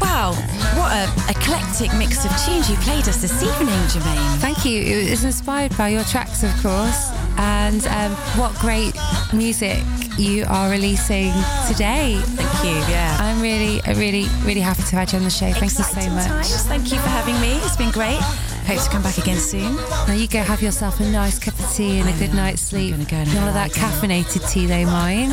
[0.00, 0.32] Wow,
[0.76, 4.38] what a eclectic mix of tunes you played us this evening, Germaine.
[4.38, 4.80] Thank you.
[4.80, 7.10] It was inspired by your tracks, of course.
[7.36, 8.94] And um, what great
[9.32, 9.82] music
[10.16, 11.32] you are releasing
[11.66, 12.20] today.
[12.22, 13.16] Thank you, yeah.
[13.18, 15.50] I'm really, really, really happy to have you on the show.
[15.52, 16.28] Thank you so much.
[16.28, 16.66] times.
[16.66, 17.56] Thank you for having me.
[17.64, 18.20] It's been great.
[18.66, 19.74] Hope to come back again soon.
[20.06, 22.94] Now you go have yourself a nice cup of tea and a good night's sleep.
[23.08, 25.32] go and None of that caffeinated tea, though, mind.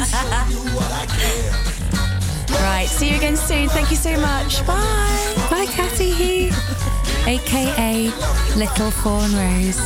[2.50, 3.70] Right, see you again soon.
[3.70, 4.66] Thank you so much.
[4.66, 5.48] Bye.
[5.52, 8.12] Bye, Catty Heath, aka
[8.56, 9.80] Little Fawn Rose.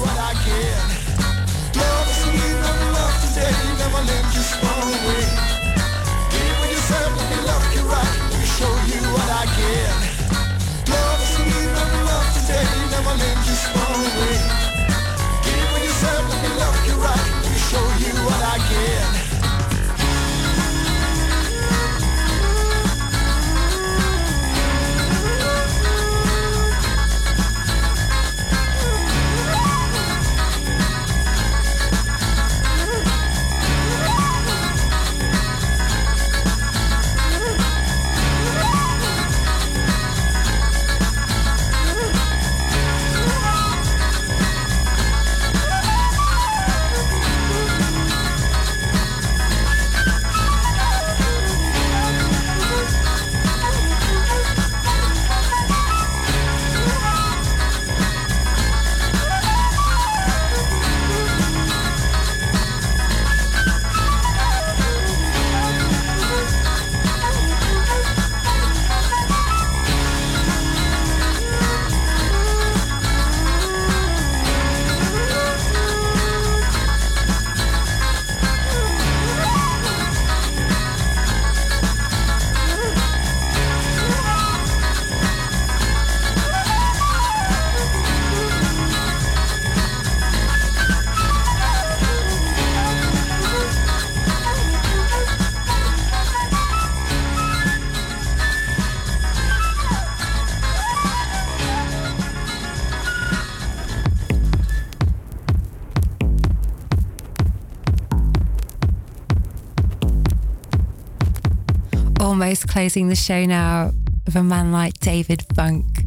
[112.76, 113.90] Closing the show now
[114.26, 116.04] with a man like David Funk.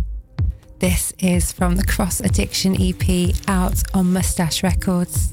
[0.80, 5.32] This is from the Cross Addiction EP out on Mustache Records.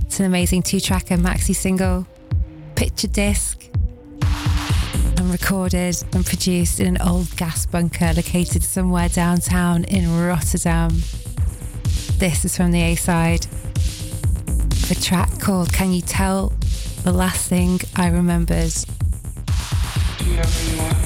[0.00, 2.04] It's an amazing two tracker maxi single,
[2.74, 3.64] picture disc,
[4.24, 10.90] and recorded and produced in an old gas bunker located somewhere downtown in Rotterdam.
[12.18, 13.42] This is from the A side,
[14.88, 16.52] the track called Can You Tell
[17.04, 18.74] the Last Thing I Remembered.
[20.36, 20.99] Can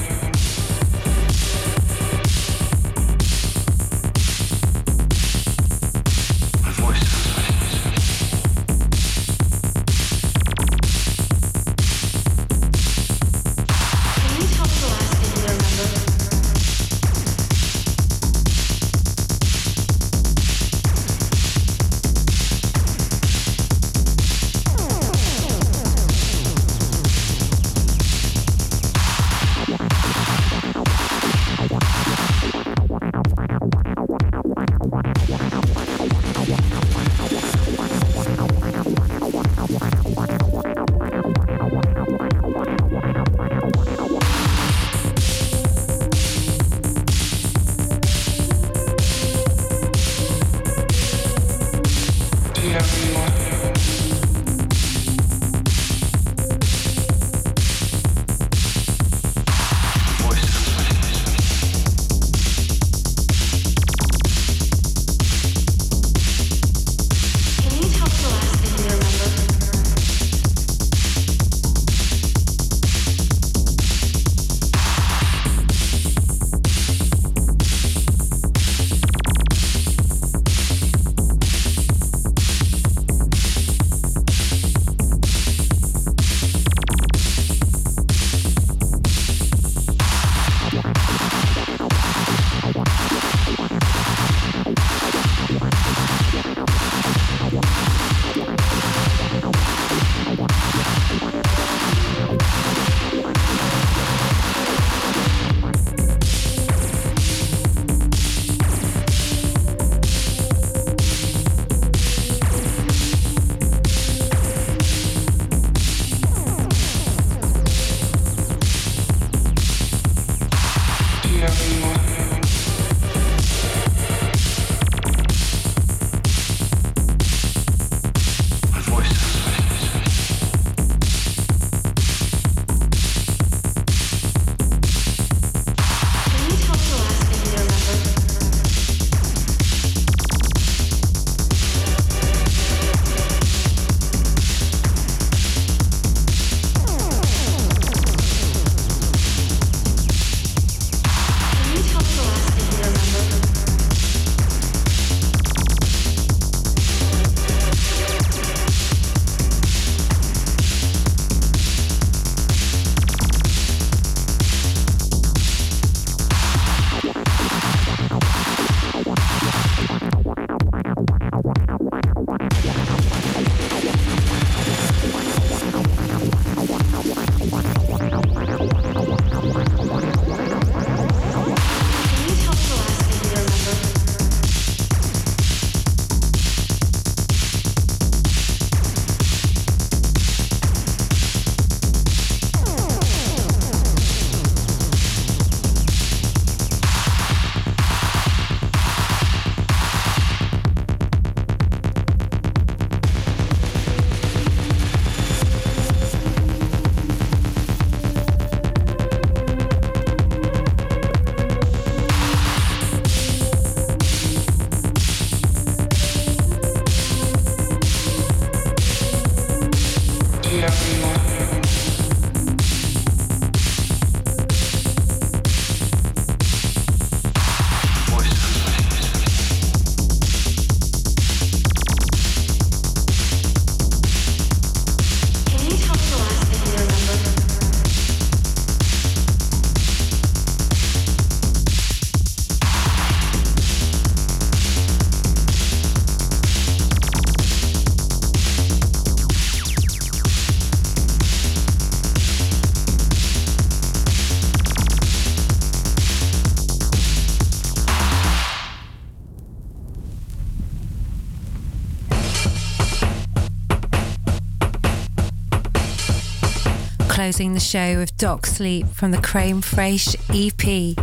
[267.25, 270.95] closing the show with Doc Sleep from the Crane Fraiche EP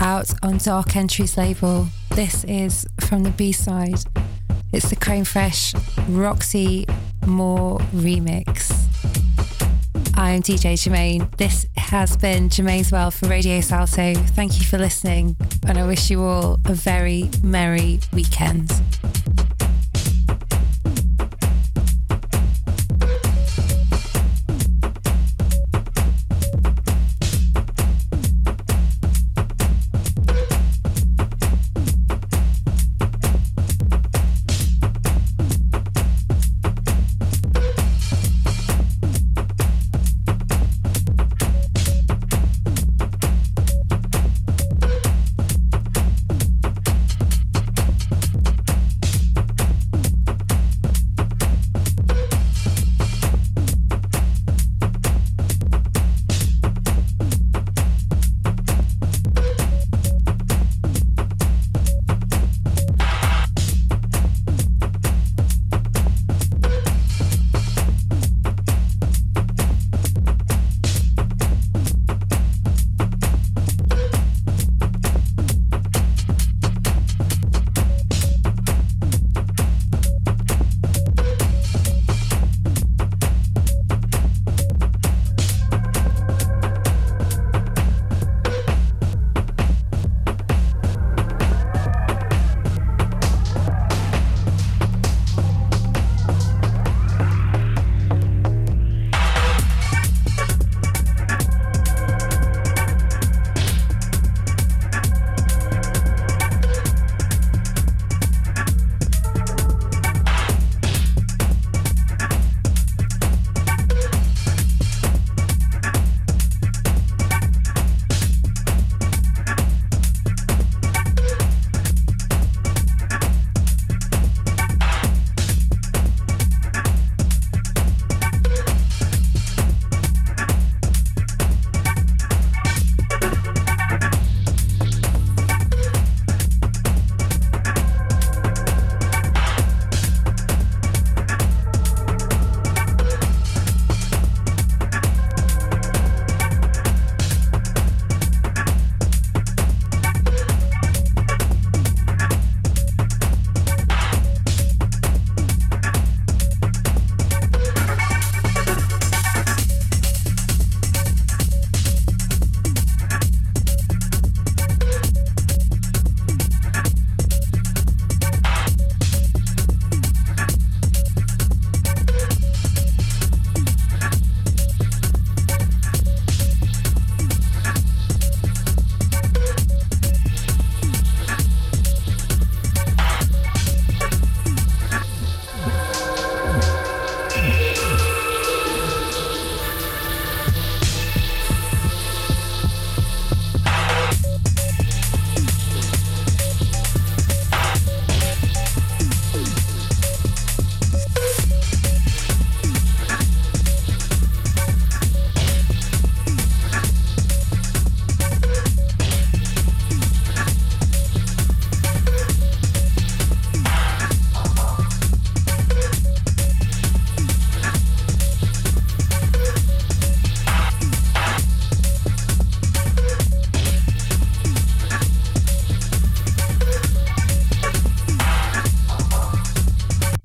[0.00, 1.88] out on Dark Entries label.
[2.10, 3.98] This is from the B side.
[4.72, 5.74] It's the Crane Fresh
[6.08, 6.86] Roxy
[7.26, 8.70] Moore remix.
[10.14, 11.28] I'm DJ Germaine.
[11.36, 14.14] This has been Germaine's World for Radio Salto.
[14.14, 15.34] Thank you for listening,
[15.66, 18.70] and I wish you all a very merry weekend.